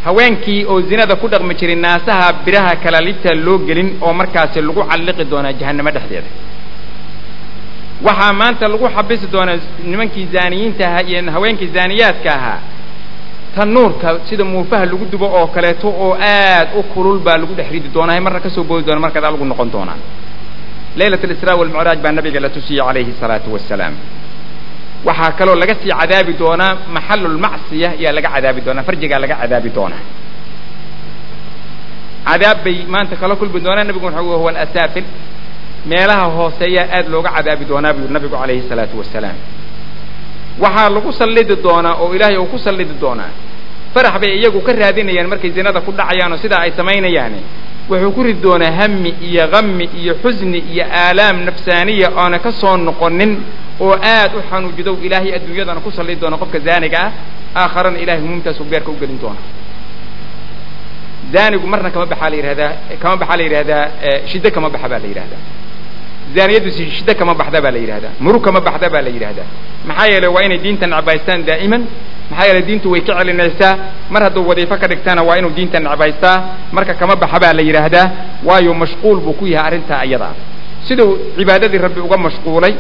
[0.06, 5.24] Haweenkii oo zinada ku dhaqmi jiray naasaha biraha kalaalibta loo gelin oo markaasi lagu calliqi
[5.32, 6.30] doonaa jahannamo dhexdeeda
[8.08, 9.58] waxaa maanta lagu xabisi doonaa
[9.92, 12.60] nimankii zaaniyiinta ahaa iyo haweenkii zaaniyaadka ahaa.
[13.56, 17.90] Tanuurka sida muufaha lagu dubo oo kaleeto oo aad u kulul baa lagu dhex ridi
[17.96, 19.98] doonaa marna ka soo boodi doona markaad alagu noqon doonaa
[20.98, 23.94] laylat alisraa walmucraaj baa nabiga la tusiyey calayhi salaatu wasalaam
[25.08, 30.02] waxaa kaloo laga sii cadaabi doonaa maxalulmacsiya ayaa laga cadaabi doonaa farjigaa laga cadaabi doonaa.
[32.30, 35.04] Cadaab bay maanta kala kulmi doonaa nabigu waxa huwa alasaafil
[35.86, 39.36] meelaha hooseeyaa aad looga cadaabi doonaa buu nabigu calayhi salaatu wasalaam.
[40.60, 43.32] Waxaa lagu sallidi doonaa oo ilaahay uu ku sallidi doonaa.
[43.94, 47.42] Farax bay iyagu ka raadinayaan markay zinada ku dhacayaan oo sidaa ay samaynayaani
[47.90, 52.78] wuxuu ku ridi doonaa hami iyo gami iyo xusni iyo aalaam nafsaaniya oona ka soo
[52.78, 53.32] noqonin
[53.80, 57.12] oo aad u xanuujidow ilaahay adduunyadana ku sallidi doona qofka zaaniga ah.
[57.56, 59.42] Aakharana ilahay humuumtaasuu beerka u gelin doona
[61.34, 62.72] zaanigu marna kama baxaa la yidhahdaa
[63.02, 63.84] kama baxaa la yidhahdaa
[64.32, 65.42] shiddo kama baxa baa la yidhahdaa
[66.36, 69.48] zaaniyaddu shiddo kama baxda baa la yidhahdaa murug kama baxda baa la yidhahdaa
[69.90, 71.82] maxaa yeelay waa inay diinta necbaystaan daa'iman
[72.32, 73.74] maxaa yeelay diintu way ka celinaysaa
[74.14, 76.36] mar hadduu wadiifo ka dhigtana waa inuu diinta necbaystaa
[76.76, 78.06] marka kama baxa baa la yidhaahdaa
[78.48, 80.30] waayo mashquul buu ku yahay arrintaa iyada.
[80.88, 82.74] Siduu cibaadadii rabbi uga mashquulay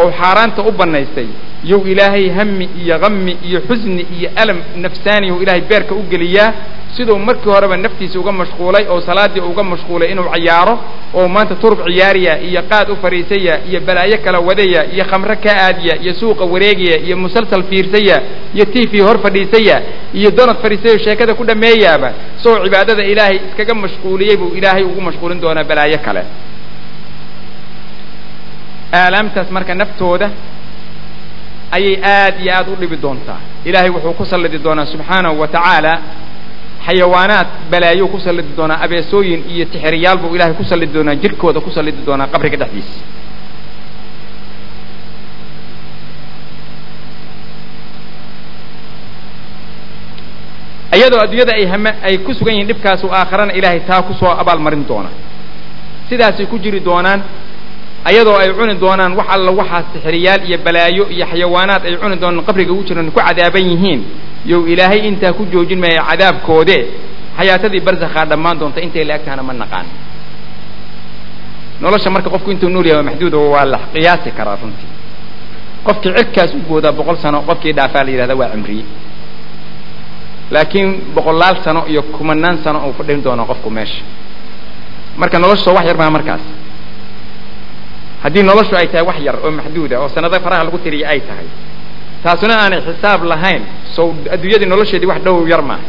[0.00, 1.28] oo xaaraanta u bannaystay
[1.70, 6.52] yow ilaahay hami iyo gami iyo xusni iyo alam nafsaaniyahu ilaahay beerka u geliyaa
[6.96, 10.74] siduu markii horeba naftiisa uga mashquulay oo salaaddii uga mashquulay inuu ciyaaro
[11.14, 15.50] oo maanta turub ciyaariya iyo qaad u fadhiisaya iyo balaayo kala wadaya iyo khamre ka
[15.66, 18.16] aadiya iyo suuqa wareegaya iyo musalsal fiirsaya
[18.54, 19.76] iyo t v hor fadhiisaya
[20.18, 22.12] iyo donad fadhiisaya sheekada ku dhameeyaaba
[22.42, 26.22] soo cibaadada ilaahay iskaga mashquuliyey buu ilaahay ugu mashquulin doonaa balaayo kale.
[28.92, 30.30] Aalaamtaas marka naftooda
[31.76, 33.40] ayay aad iyo aad u dhibi doontaa.
[33.68, 35.92] Ilaahay wuxuu ku sallidi doonaa subxaanahu wa tacaala
[36.86, 41.70] xayawaanaad balaayo ku sallidi doonaa abeesooyin iyo tixiriyaal buu ilahay ku sallidi doonaa jirkooda ku
[41.76, 42.98] sallidi doonaa qabriga dhexdiisa
[50.96, 54.84] iyadoo adduunyada ay hame ay ku sugan yihiin dhibkaasu aakharana ilaahay taa ku soo abaalmarin
[54.88, 55.10] doona
[56.08, 57.20] sidaasay ku jiri doonaan
[58.04, 62.44] ayadoo ay cuni doonaan wax alla waxaas sixiriyaal iyo balaayo iyo xayawaanaad ay cuni doonaan
[62.48, 64.00] qabriga ugu jiran ku cadaaban yihiin.
[64.46, 66.78] Yow ilaahay intaa ku joojin maayo cadaabkoode.
[67.38, 69.86] Xayaatadii barsakhaa dhammaan doonta intay la eg tahana ma naqaan.
[71.80, 74.88] Nolosha marka qofku intuu nool yahay waa maxduuda waa la qiyaasi karaa runtii.
[75.86, 78.84] Qofkii cirkaas u goodaa boqol sano qofkii dhaafaa la yidhahda waa cimriye
[80.50, 84.02] laakiin boqolaal sano iyo kumanaan sano uu fadhin doono qofku meesha.
[85.16, 86.40] Marka nolosha wax yar maa markaas
[88.24, 91.46] haddii noloshu ay tahay wax yar oo maxduuda oo sanado faraha lagu tiriya ay tahay
[92.24, 93.62] taasuna aanay xisaab lahayn
[93.96, 95.84] sow adduunyadii nolosheedii wax dhow yar maaha.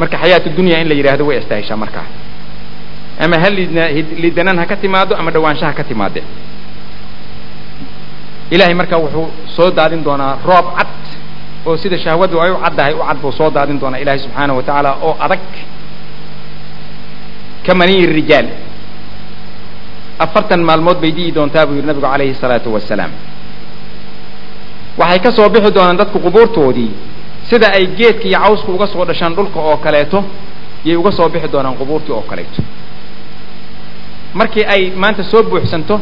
[0.00, 2.06] Marka xayaatu dunya in la yidhaahdo way istahishaa markaa
[3.24, 3.48] ama ha
[4.22, 6.22] liidanaan ha ka timaado ama dhawaansha ha ka timaade
[8.54, 10.88] ilahay markaa wuxuu soo daadin doonaa roob cad
[11.66, 14.62] oo sida shahwadu ay u caddahay u cad buu soo daadin doonaa ilahay subxaanahu wa
[14.62, 15.42] tacaala oo adag.
[17.66, 18.46] Ka maniyi rijaal
[20.24, 23.10] afartan maalmood bay di'i doontaa buu yidhi nabigu calayhi salaatu wasalaam.
[24.98, 26.90] Waxay ka soo bixi doonaan dadku qubuurtoodii
[27.48, 30.24] sida ay geedka iyo cawsku uga soo dhashaan dhulka oo kaleeto
[30.84, 32.62] yay uga soo bixi doonaan qubuurtii oo kaleeto.
[34.34, 36.00] Markii ay maanta soo buuxsanto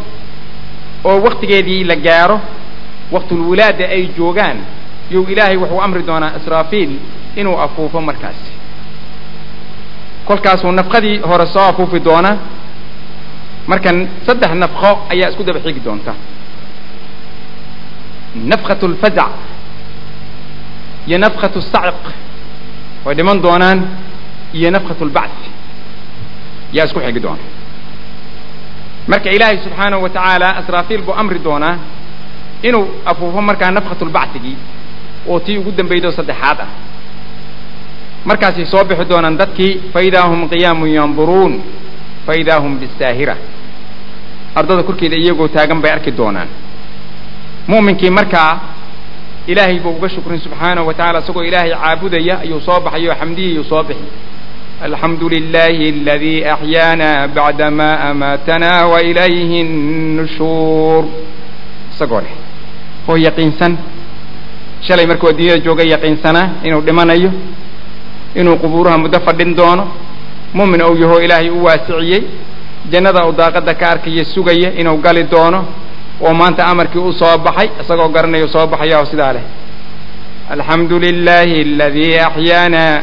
[1.04, 2.40] oo waktigeedii la gaaro
[3.12, 4.56] waktulwilaada ay joogaan
[5.10, 6.90] yuu ilaahay wuxuu amri doonaa israafiil
[7.36, 8.52] inuu afuufo markaasi
[10.24, 12.36] kolkaasuu nafqadii hore soo afuufi doonaa
[13.70, 13.96] markan
[14.26, 16.12] saddex nafqo ayaa isku daba xigi doonta.
[18.50, 19.32] Nafqat lfazac
[21.08, 22.04] iyo nafqatu saciq
[23.04, 23.78] way dhiman doonaan
[24.54, 25.44] iyo nafqat lbacth
[26.76, 27.44] yaa isku xigi doona.
[29.08, 31.76] Marka ilaahay subxaanahu wa tacaala asraafiil buu amri doonaa
[32.62, 34.56] inuu afuufo markaa nafqatulbactigii
[35.28, 36.70] oo tii ugu dambaydo saddexaad ah.
[38.24, 41.54] Markaasay soo bixi doonaan dadkii faidaa hum qiyaamun yanduruun
[42.26, 43.36] faidaa hum bisaahira
[44.54, 46.48] ardada korkeeda iyagoo taagan bay arki doonaan.
[47.68, 48.60] Mu'minkii markaa
[49.46, 53.52] ilaahay buu uga shukrin subxaanahu wa tacala isagoo ilaahay caabudaya ayuu soo baxay oo xamdiyii
[53.52, 54.04] ayuu soo bixi
[54.84, 59.62] alxamdu lilahi aladii axyaana bacdama amaatana wa ilayhi
[60.18, 61.04] nushuur.
[61.94, 62.34] Isagoo leh
[63.08, 63.72] oo yaqiinsan.
[64.86, 67.30] Shalay markuu adduunyada jooga yaqiinsanaa inuu dhimanayo
[68.34, 69.84] inuu qubuuraha muddo fadhin doono.
[70.54, 72.22] Mumin ou yaho ilaahay u waasiciyey
[72.92, 75.60] jannada uu daaqada ka arkaya sugaya inuu gali doono
[76.20, 79.44] oo maanta amarkii u soo baxay isagoo garanayo soo baxaya oo sidaa leh.
[80.50, 83.02] Alxamdu lilahi aladii axyaana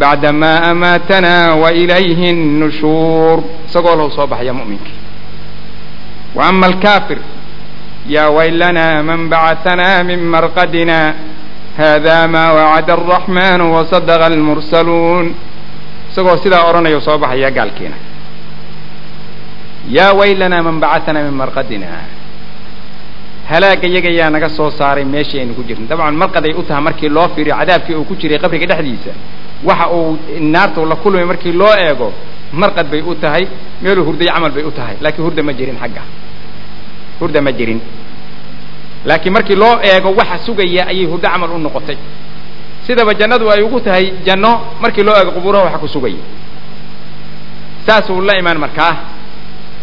[0.00, 3.38] bacdama amaatana wa ilayhi nushuur.
[3.68, 4.94] Isagoo lahu soo baxaya mu'minkii
[6.36, 7.18] wa ama alkaafir
[8.08, 11.14] ya waylana man bacatana min marqadina
[11.78, 15.26] hada ma wacada alraxmanu wasadaqa almursaluun.
[16.12, 17.96] Isagoo sidaa odhanaya soo baxaya gaalkiina
[19.88, 21.86] yaa waylana man bacatana min marqadina.
[23.48, 27.08] Halaaga iyaga yaa naga soo saaray meeshii aynu ku jirna dabcan marqaday u tahay markii
[27.08, 29.12] loo fiiriyo cadaabkii uu ku jiray qabriga dhexdiisa.
[29.64, 32.12] Waxa uu naarta la kulmay markii loo eego
[32.52, 33.46] marqad bay u tahay
[33.82, 34.96] meeluu hurday camal bay u tahay.
[35.00, 36.02] Laakiin hurda ma jirin xagga.
[37.20, 37.80] Hurda ma jirin.
[39.04, 41.96] Laakiin markii loo eego waxa sugaya ayay hurdo camal u noqotay.
[42.86, 46.18] Sidaba jannadu ay ugu tahay janno markii loo eego qubuuraha waxa ku sugaya
[47.86, 48.92] saasuu la imaan markaa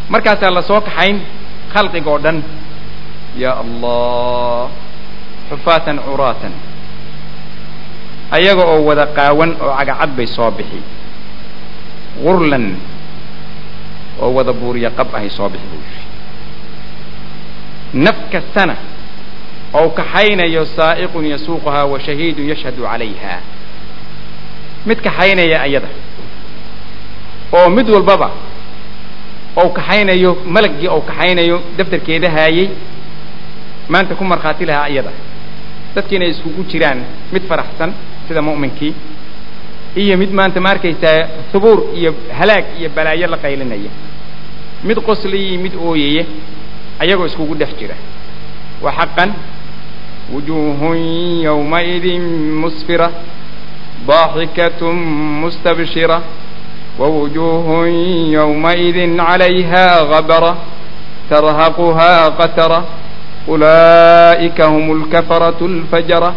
[0.10, 1.22] markaasaa la soo kaxayn
[1.74, 2.44] khalqiga oo dhan.
[3.38, 4.70] Ya allah
[5.50, 6.54] xufaatan curaatan.
[8.32, 10.82] Ayaga oo wada qaawan oo cagacad bay soo bixi.
[12.24, 12.78] Gurlan
[14.22, 16.02] oo wada buuriya qab ahay soo bixi buu yidhi.
[18.06, 18.76] Naf kastana
[19.74, 23.42] ou kaxaynayo saa'iqun yasuuquhaa wa shahiidun yashhadu calayha.
[24.86, 25.90] Mid kaxaynaya ayada.
[27.54, 28.30] Oo mid walbaba
[29.56, 32.70] ou kaxaynayo malggii ou kaxaynayo daftarkeeda haayey
[33.90, 35.12] maanta ku markhaati lahaa iyada.
[35.96, 37.00] Dadkii inay iskugu jiraan
[37.34, 37.92] mid faraxsan
[38.28, 38.94] sida mu'minkii
[39.96, 43.92] iyo mid maanta ma arkaysaa hubuur iyo halaag iyo balaayo la qaylinaya.
[44.84, 46.26] Mid qosliyii mid ooyaya
[47.00, 47.96] ayagoo iskugu dhex jira.
[48.82, 49.30] Wa xaqan
[50.34, 50.98] wujuuhun
[51.44, 52.24] yawmaidin
[52.62, 53.12] musfira
[54.08, 54.96] daaxikatun
[55.42, 56.22] mustabshira.
[56.99, 57.69] ووجوه
[58.39, 60.53] يومئذ عليها غبرة
[61.31, 62.81] ترهقها قترة
[63.49, 66.33] أولئك هم الكفرة الفجرة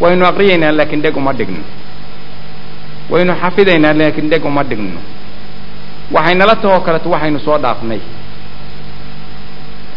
[0.00, 1.62] waynu aqriyaynaa laakiin dheg uma dhigno
[3.10, 5.00] waynu xafidaynaa laakiin dheg uma dhigno
[6.14, 8.00] waxaynala tahoo kaleto waxaynu soo dhaafnay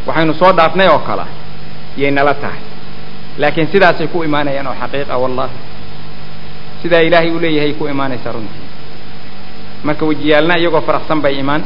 [0.07, 1.25] waxaynu soo dhaafnay oo kale
[1.97, 2.61] yay nala tahay
[3.41, 5.57] laakiin sidaasay ku imaanayaan oo xaqiiqa wallahi
[6.81, 8.60] sidaa ilaahay u leeyahay ku imaanaysaa runtii
[9.84, 11.62] marka wejiyaalna iyagoo faraxsan bay imaan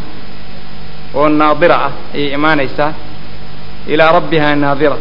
[1.15, 2.93] oo naadira ah ayay imaanaysaa.
[3.93, 4.97] Ilaa rabbiha naadira.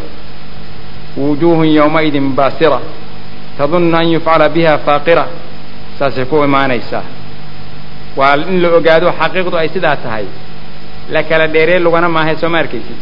[1.18, 2.80] Wujuuhun yawmaidin baasira.
[3.57, 5.26] Tadunnu an yufcala biha faaqira.
[5.99, 7.03] Saasay ku imaanaysaa.
[8.18, 10.26] Waa in la ogaado xaqiiqdu ay sidaa tahay.
[11.09, 12.99] La kala dheeree lugana maaha soo ma arkaysid?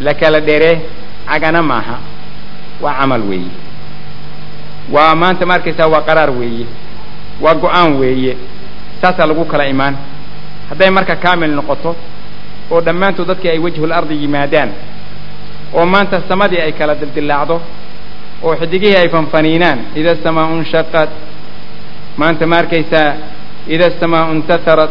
[0.00, 0.76] La kala dheeree
[1.26, 1.96] cagana maaha.
[2.82, 3.50] Waa camal weeye.
[4.92, 6.66] Waa maanta ma arkaysaa waa qaraar weeye.
[7.40, 8.36] Waa go'aan weeye
[9.00, 9.94] saasaa lagu kala imaan.
[10.70, 11.90] Hadday marka kaamil noqoto
[12.70, 14.70] oo dhammaantood dadkii ay wejhul ardi yimaadaan
[15.74, 17.56] oo maanta samadii ay kala dildillaacdo
[18.42, 21.10] oo xidigihii ay fanfaniinaan ida asamaa nshaqat
[22.20, 23.10] maanta ma arkaysaa
[23.74, 24.90] ida asamaa intaharat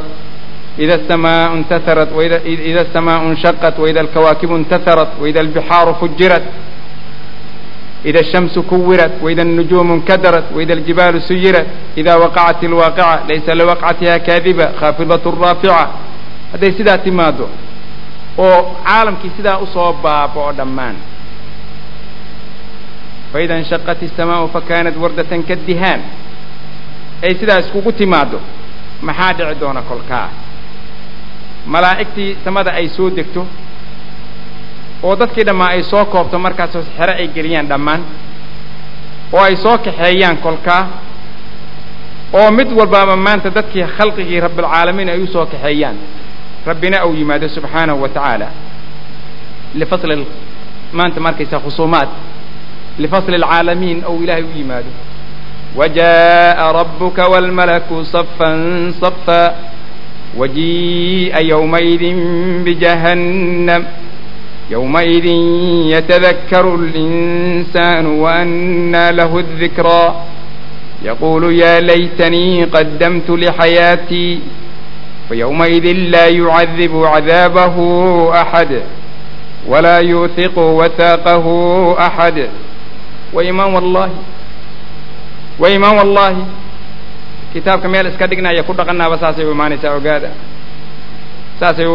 [0.83, 2.37] ida asamaa intaharat waida
[2.69, 6.43] ida asamaa nshaqat waida alkawaakibu intaharat waida albixaaru fujirat
[8.04, 11.66] ida الشhamsu kuwirat waida النujuumu اnkadarat waida اljibaalu suyirat
[11.96, 15.88] ida waqacat اlwaaqica laysa liwaqcatiha kaadiba khaafidaة raafica
[16.52, 17.46] hadday sidaa timaaddo
[18.38, 20.96] oo caalamkii sidaa usoo baaba'o dhammaan
[23.32, 26.00] faida inshaqat isamaau fakanat wardatan kaddihaan
[27.22, 28.38] ay sidaa iskugu timaaddo
[29.06, 30.28] maxaa dhici doona kolkaa
[31.66, 33.46] malaa'igtii samada ay soo degto
[35.06, 38.00] oo dadkii dhammaa ay soo koobto markaasoo xero ay geliyaan dhammaan
[39.32, 40.82] oo ay soo kaxeeyaan kolkaa
[42.38, 45.96] oo mid walbaaba maanta dadkii khalqigii rabbilcaalamiin ay u soo kaxeeyaan
[46.66, 48.48] rabbina uu yimaado subxaanahu wa tacaala
[49.80, 50.26] lifasli
[50.98, 52.08] maanta markaysa khusuumaad
[53.02, 54.92] lifasli alcaalamiin ou ilaahay u yimaado
[55.76, 58.50] وجاء ربك والملك صفا
[59.02, 59.44] صفا
[60.38, 62.02] وجيء يومئذ
[62.64, 63.82] بجهنم
[64.71, 65.25] يومئذ
[65.95, 70.15] يتذكر الإنسان وأنى له الذكرى
[71.03, 74.39] يقول يا ليتني قدمت لحياتي
[75.29, 77.75] فيومئذ لا يعذب عذابه
[78.41, 78.81] أحد
[79.67, 81.45] ولا يوثق وثاقه
[82.07, 82.47] أحد
[83.33, 84.09] وإما والله
[85.59, 86.35] وإما والله
[87.53, 90.29] kitaabka meel iska dhigna ya ku dhaqanaaba saasay u imaanaysaa ogaada
[91.59, 91.87] saasay